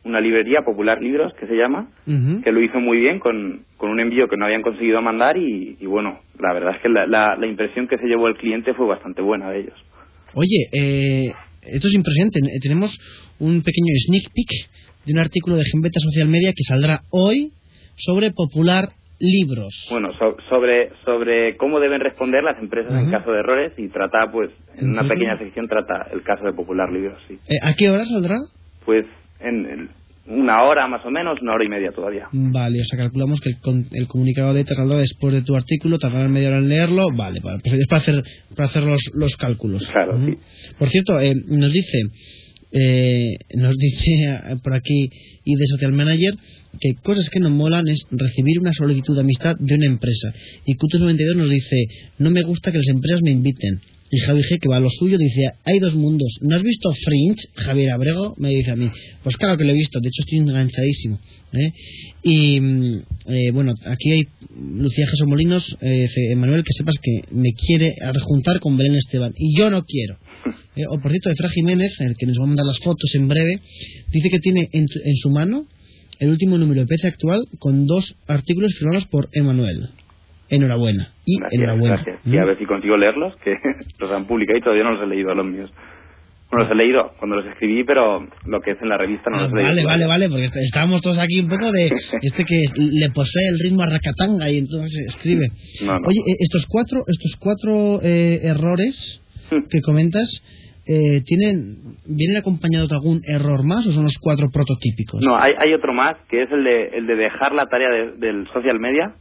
[0.03, 4.01] una librería, Popular Libros, que se llama, que lo hizo muy bien con, con un
[4.01, 7.37] envío que no habían conseguido mandar y, y bueno, la verdad es que la, la,
[7.37, 9.75] la impresión que se llevó el cliente fue bastante buena de ellos.
[10.35, 12.41] Oye, eh, esto es impresionante.
[12.41, 12.97] Eh, Tenemos
[13.39, 14.71] un pequeño sneak peek
[15.07, 17.53] de un artículo de Gembeta Social Media que saldrá hoy
[17.97, 18.85] sobre popular
[19.19, 19.87] libros.
[19.91, 24.31] Bueno, so- sobre, sobre cómo deben responder las empresas en caso de errores y trata,
[24.33, 27.35] pues, en una pequeña sección trata el caso de Popular Libros, sí.
[27.49, 28.37] Eh, ¿A qué hora saldrá?
[28.87, 29.05] Pues
[29.41, 29.91] en en
[30.31, 32.29] una hora más o menos, una hora y media todavía.
[32.33, 35.99] Vale, o sea, calculamos que el, con- el comunicado de saldrá después de tu artículo,
[35.99, 37.09] tardará media hora en leerlo.
[37.13, 38.23] Vale, vale, pues es para hacer,
[38.57, 39.87] para hacer los, los cálculos.
[39.91, 40.37] Claro, Ujú.
[40.79, 41.99] Por cierto, eh, nos dice,
[42.73, 44.13] eh, nos dice
[44.63, 45.09] por aquí
[45.45, 46.33] y de Social Manager
[46.81, 50.33] que cosas que nos molan es recibir una solicitud de amistad de una empresa.
[50.65, 51.77] Y Cutus92 nos dice,
[52.19, 53.81] no me gusta que las empresas me inviten.
[54.13, 56.39] Y Javi G, que va a lo suyo, dice, hay dos mundos.
[56.41, 57.47] ¿No has visto Fringe?
[57.55, 58.91] Javier Abrego me dice a mí.
[59.23, 61.21] Pues claro que lo he visto, de hecho estoy enganchadísimo.
[61.53, 61.73] ¿eh?
[62.23, 64.23] Y mm, eh, bueno, aquí hay
[64.57, 69.33] Lucía Jesús Molinos, eh, Manuel, que sepas que me quiere juntar con Belén Esteban.
[69.37, 70.19] Y yo no quiero.
[70.75, 73.29] Eh, o por cierto, Efra Jiménez, el que nos va a mandar las fotos en
[73.29, 73.61] breve,
[74.13, 75.67] dice que tiene en, en su mano
[76.19, 79.91] el último número de PC actual con dos artículos firmados por Emanuel.
[80.51, 81.09] Enhorabuena.
[81.25, 81.95] Y Gracias, enhorabuena.
[81.97, 82.21] gracias.
[82.27, 83.55] Y a ver si consigo leerlos, que
[84.01, 85.71] los han publicado y todavía no los he leído los míos.
[86.51, 89.37] Bueno, los he leído cuando los escribí, pero lo que es en la revista no
[89.39, 89.69] Ah, los he leído.
[89.71, 91.87] vale, vale, vale, porque est- estábamos todos aquí un poco de
[92.23, 95.47] este que le posee el ritmo a Racatanga y entonces escribe.
[95.85, 96.09] No, no.
[96.09, 99.21] Oye, eh, estos cuatro, estos cuatro eh, errores
[99.53, 99.67] Hmm.
[99.69, 100.43] que comentas,
[100.87, 105.21] eh, ¿tienen, ¿vienen acompañados de algún error más o son los cuatro prototípicos?
[105.25, 108.13] No, hay, hay otro más, que es el de, el de dejar la tarea de-
[108.19, 109.15] del social media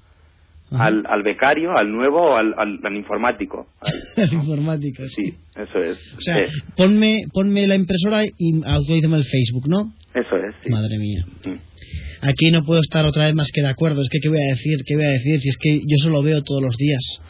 [0.72, 3.68] al, al becario, al nuevo o al, al, al informático.
[4.18, 5.98] El informático, Sí, eso es.
[6.18, 9.94] O sea, Eh, ponme, ponme la impresora y autorízame el Facebook, ¿no?
[10.14, 10.70] eso es, sí.
[10.70, 11.24] Madre mía.
[11.46, 12.28] Mm.
[12.28, 14.02] Aquí no puedo estar otra vez más que de acuerdo.
[14.02, 14.78] Es que, ¿qué voy a decir?
[14.86, 15.40] ¿Qué voy a decir?
[15.40, 17.22] Si es que yo eso lo veo todos los días.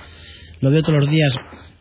[0.62, 1.36] Lo veo todos los días.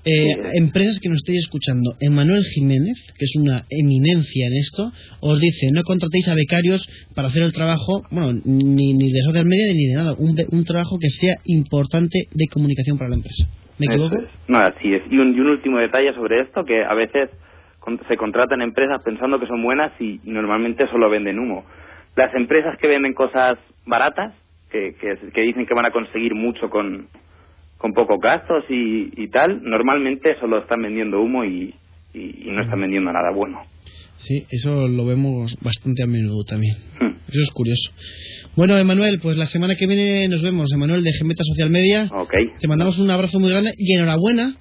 [0.04, 5.38] Eh, empresas que nos estéis escuchando, Emanuel Jiménez, que es una eminencia en esto, os
[5.40, 9.74] dice, no contratéis a becarios para hacer el trabajo, bueno, ni, ni de social media
[9.74, 13.44] ni de nada, un, un trabajo que sea importante de comunicación para la empresa.
[13.78, 14.16] ¿Me equivoco?
[14.16, 14.28] es.
[14.48, 15.02] No, así es.
[15.10, 17.30] Y un, y un último detalle sobre esto, que a veces
[18.08, 21.64] se contratan empresas pensando que son buenas y, y normalmente solo venden humo.
[22.16, 24.34] Las empresas que venden cosas baratas,
[24.70, 27.08] que, que, que dicen que van a conseguir mucho con,
[27.78, 31.74] con pocos gastos y, y tal, normalmente solo están vendiendo humo y,
[32.14, 33.60] y- y no están vendiendo nada bueno.
[34.18, 36.74] Sí, eso lo vemos bastante a menudo también.
[37.00, 37.14] Hmm.
[37.28, 37.90] Eso es curioso.
[38.56, 40.72] Bueno, Emanuel, pues la semana que viene nos vemos.
[40.74, 42.08] Emanuel de Gemeta Social Media.
[42.12, 44.54] Ok, Te mandamos un abrazo muy grande y enhorabuena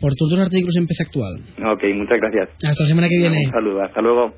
[0.00, 1.34] por tus dos artículos en PC Actual.
[1.72, 2.48] ok, muchas gracias.
[2.64, 3.36] Hasta la semana que viene.
[3.46, 4.34] Un saludo, hasta luego.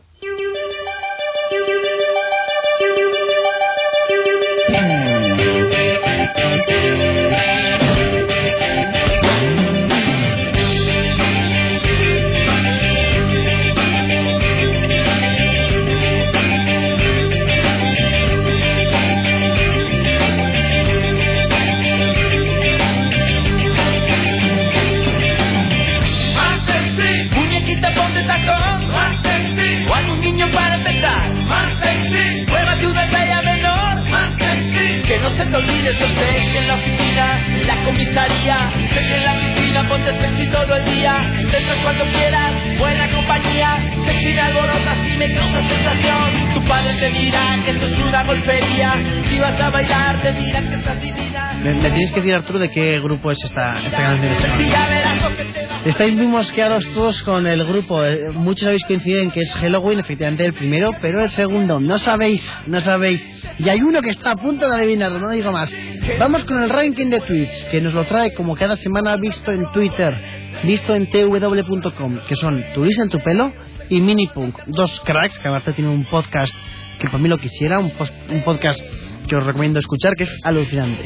[35.67, 39.25] Que no se te olvide tu sexy en la oficina, en la comisaría, sexy en
[39.25, 41.33] la piscina, ponte sexy todo el día.
[41.51, 43.79] Dentro cuando quieras, buena compañía.
[44.07, 46.55] Sexy me alborota si me causa sensación.
[46.55, 48.95] Tu padre te dirá que esto es una golpería.
[49.29, 51.53] Si vas a bailar, te dirá que estás divina.
[51.63, 55.58] Le, tienes que decir Arturo de qué grupo es esta, esta canción.
[55.89, 58.05] Estáis muy mosqueados todos con el grupo.
[58.05, 61.81] Eh, Muchos habéis coincidido en que es Halloween, efectivamente el primero, pero el segundo.
[61.81, 63.25] No sabéis, no sabéis.
[63.59, 65.71] Y hay uno que está a punto de adivinarlo, no digo más.
[66.19, 69.73] Vamos con el ranking de tweets, que nos lo trae como cada semana visto en
[69.73, 70.15] Twitter,
[70.63, 73.51] visto en tw.com, que son Turis en tu pelo
[73.89, 74.59] y Minipunk.
[74.67, 76.55] Dos cracks, que aparte tienen un podcast
[76.99, 77.91] que para mí lo quisiera, un,
[78.29, 78.79] un podcast
[79.27, 81.05] que os recomiendo escuchar, que es alucinante.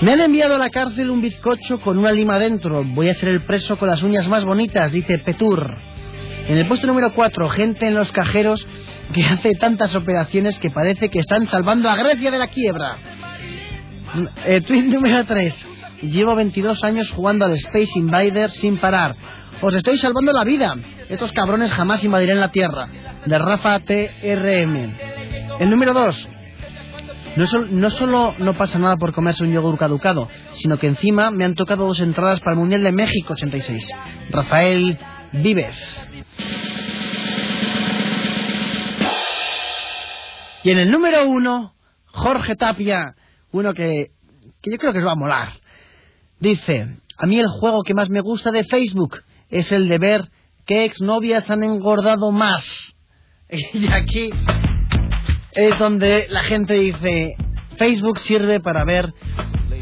[0.00, 2.84] Me han enviado a la cárcel un bizcocho con una lima dentro.
[2.84, 5.74] Voy a ser el preso con las uñas más bonitas, dice Petur.
[6.46, 8.64] En el puesto número 4, gente en los cajeros
[9.12, 12.96] que hace tantas operaciones que parece que están salvando a Grecia de la quiebra.
[14.46, 15.54] Eh, tweet número 3.
[16.02, 19.16] Llevo 22 años jugando al Space Invader sin parar.
[19.60, 20.76] Os estoy salvando la vida.
[21.08, 22.88] Estos cabrones jamás invadirán la Tierra.
[23.26, 24.94] De Rafa TRM.
[25.58, 26.28] El número 2.
[27.38, 31.30] No, sol- no solo no pasa nada por comerse un yogur caducado, sino que encima
[31.30, 33.90] me han tocado dos entradas para el Mundial de México 86.
[34.30, 34.98] Rafael
[35.32, 36.08] Vives.
[40.64, 41.74] Y en el número uno,
[42.06, 43.14] Jorge Tapia,
[43.52, 44.10] uno que,
[44.60, 45.48] que yo creo que os va a molar.
[46.40, 50.28] Dice, a mí el juego que más me gusta de Facebook es el de ver
[50.66, 52.64] qué exnovias han engordado más.
[53.72, 54.30] Y aquí
[55.58, 57.34] es donde la gente dice,
[57.76, 59.12] Facebook sirve para ver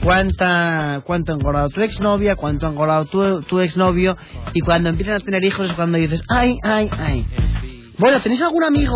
[0.02, 4.16] cuánta, cuánto ha engordado tu exnovia, cuánto ha engordado tu, tu exnovio,
[4.54, 7.26] y cuando empiezan a tener hijos es cuando dices, ay, ay, ay.
[7.98, 8.94] Bueno, ¿tenéis algún amigo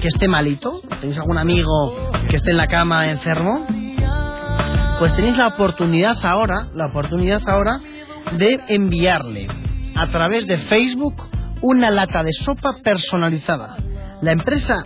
[0.00, 0.80] que esté malito?
[1.00, 3.66] ¿Tenéis algún amigo que esté en la cama enfermo?
[4.98, 7.80] Pues tenéis la oportunidad ahora, la oportunidad ahora
[8.38, 9.46] de enviarle
[9.94, 11.22] a través de Facebook
[11.60, 13.76] una lata de sopa personalizada.
[14.22, 14.82] La empresa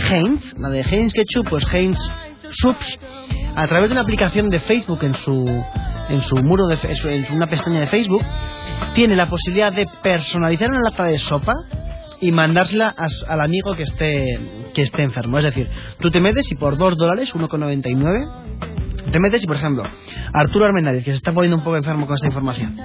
[0.00, 1.98] Heinz, la de Heinz Ketchup, pues Heinz
[2.52, 2.98] Soups,
[3.54, 5.64] a través de una aplicación de Facebook en su
[6.08, 8.22] en su muro de en una pestaña de Facebook,
[8.94, 11.54] tiene la posibilidad de personalizar una lata de sopa
[12.20, 14.40] y mandársela a- al amigo que esté
[14.74, 15.38] que esté enfermo.
[15.38, 15.68] Es decir,
[16.00, 18.26] tú te metes y por 2 dólares, 1,99,
[19.12, 19.84] te metes y, por ejemplo,
[20.32, 22.76] Arturo Armendáriz, que se está poniendo un poco enfermo con esta información,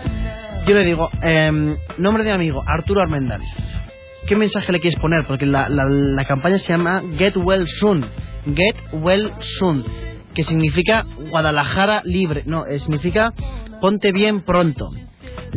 [0.67, 3.49] yo le digo, em, nombre de amigo, Arturo Armendáriz.
[4.27, 5.25] ¿Qué mensaje le quieres poner?
[5.25, 5.85] Porque la, la-
[6.25, 8.05] campaña se llama Get Well Soon.
[8.55, 9.85] Get Well Soon.
[10.33, 12.43] Que significa Guadalajara libre.
[12.45, 13.31] No, eh, significa
[13.79, 14.89] ponte bien pronto.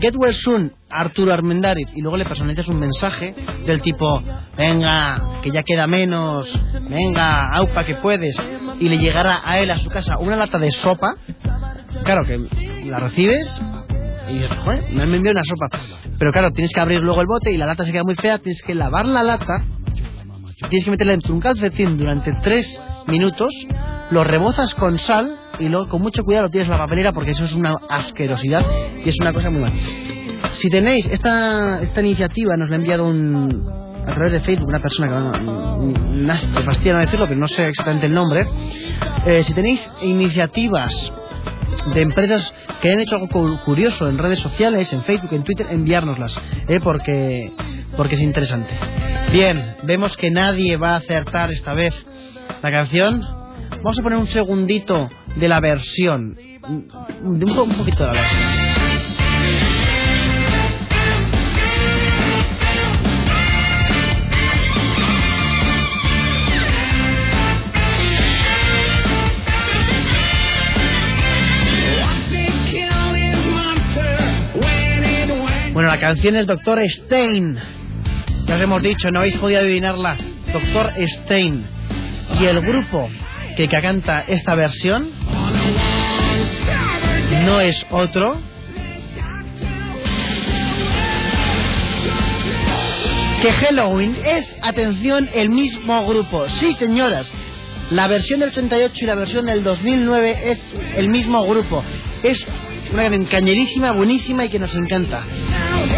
[0.01, 1.89] Get Well Soon, Arturo Armendáriz.
[1.95, 3.35] Y luego le personalizas un mensaje
[3.67, 4.23] del tipo,
[4.57, 6.53] venga, que ya queda menos,
[6.89, 8.37] venga, aupa que puedes.
[8.81, 11.15] Y le llegará a él a su casa una lata de sopa.
[12.05, 12.39] Claro que
[12.85, 13.61] la recibes
[14.31, 15.69] y dices, joder, me han enviado una sopa.
[16.19, 18.39] Pero claro, tienes que abrir luego el bote y la lata se queda muy fea,
[18.39, 19.65] tienes que lavar la lata,
[20.69, 23.53] tienes que meterla de un calcetín durante tres minutos,
[24.11, 27.33] lo rebozas con sal y luego con mucho cuidado lo tienes en la papelera porque
[27.33, 28.65] eso es una asquerosidad
[29.05, 29.75] y es una cosa muy mala.
[30.53, 33.67] Si tenéis esta, esta iniciativa, nos la ha enviado un,
[34.07, 35.75] a través de Facebook una persona que no,
[36.25, 38.47] me fastidia no decirlo, pero no sé exactamente el nombre.
[39.27, 41.13] Eh, si tenéis iniciativas
[41.95, 45.67] de empresas que han hecho algo cu- curioso en redes sociales, en Facebook, en Twitter,
[45.71, 46.81] enviárnoslas, ¿eh?
[46.81, 47.53] porque,
[47.97, 48.71] porque es interesante.
[49.33, 51.95] Bien, vemos que nadie va a acertar esta vez
[52.63, 53.21] la canción.
[53.83, 56.59] Vamos a poner un segundito de la versión, de
[57.23, 58.68] un, un poquito de la versión.
[75.79, 77.57] Bueno, la canción es Doctor Stein.
[78.47, 80.17] Ya os hemos dicho, no habéis podido adivinarla.
[80.53, 81.65] Doctor Stein.
[82.41, 83.09] Y el grupo
[83.57, 85.09] que canta esta versión
[87.45, 88.41] no es otro
[93.41, 96.49] que Halloween es, atención, el mismo grupo.
[96.59, 97.31] Sí, señoras.
[97.93, 100.59] La versión del 88 y la versión del 2009 es
[100.97, 101.85] el mismo grupo.
[102.25, 102.45] Es
[102.93, 105.25] una cañerísima, buenísima y que nos encanta.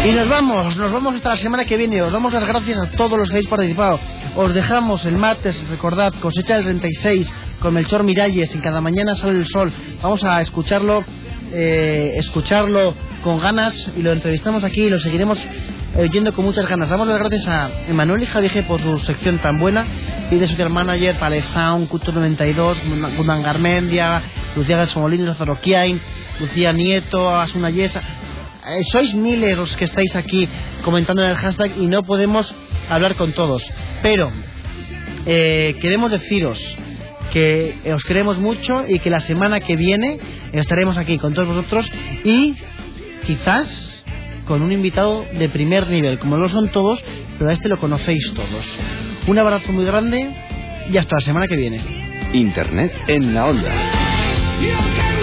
[0.05, 2.01] Y nos vamos, nos vamos hasta la semana que viene.
[2.01, 3.99] Os damos las gracias a todos los que habéis participado.
[4.35, 7.27] Os dejamos el martes, recordad, cosecha del 36
[7.59, 8.53] con Melchor Miralles.
[8.53, 9.71] En cada mañana sale el sol.
[10.01, 11.03] Vamos a escucharlo,
[11.51, 15.37] eh, escucharlo con ganas y lo entrevistamos aquí y lo seguiremos
[15.95, 16.89] eh, oyendo con muchas ganas.
[16.89, 19.85] Damos las gracias a Emanuel y Javige por su sección tan buena
[20.31, 22.81] y de social manager, Palezaun, Culto 92,
[23.17, 24.23] Gundan Garmendia,
[24.55, 26.01] Lucía Garzomolini, Lázaro Kiain,
[26.39, 28.01] Lucía Nieto, Asuna Yesa.
[28.01, 30.47] Eh, sois miles los que estáis aquí
[30.83, 32.53] comentando en el hashtag y no podemos
[32.89, 33.63] hablar con todos.
[34.03, 34.31] Pero
[35.25, 36.59] eh, queremos deciros
[37.31, 40.19] que os queremos mucho y que la semana que viene
[40.51, 41.89] estaremos aquí con todos vosotros
[42.23, 42.55] y
[43.25, 44.03] quizás
[44.45, 47.01] con un invitado de primer nivel, como lo son todos,
[47.37, 48.65] pero a este lo conocéis todos.
[49.27, 50.29] Un abrazo muy grande
[50.91, 51.79] y hasta la semana que viene.
[52.33, 54.10] Internet en la onda.
[54.61, 55.20] You can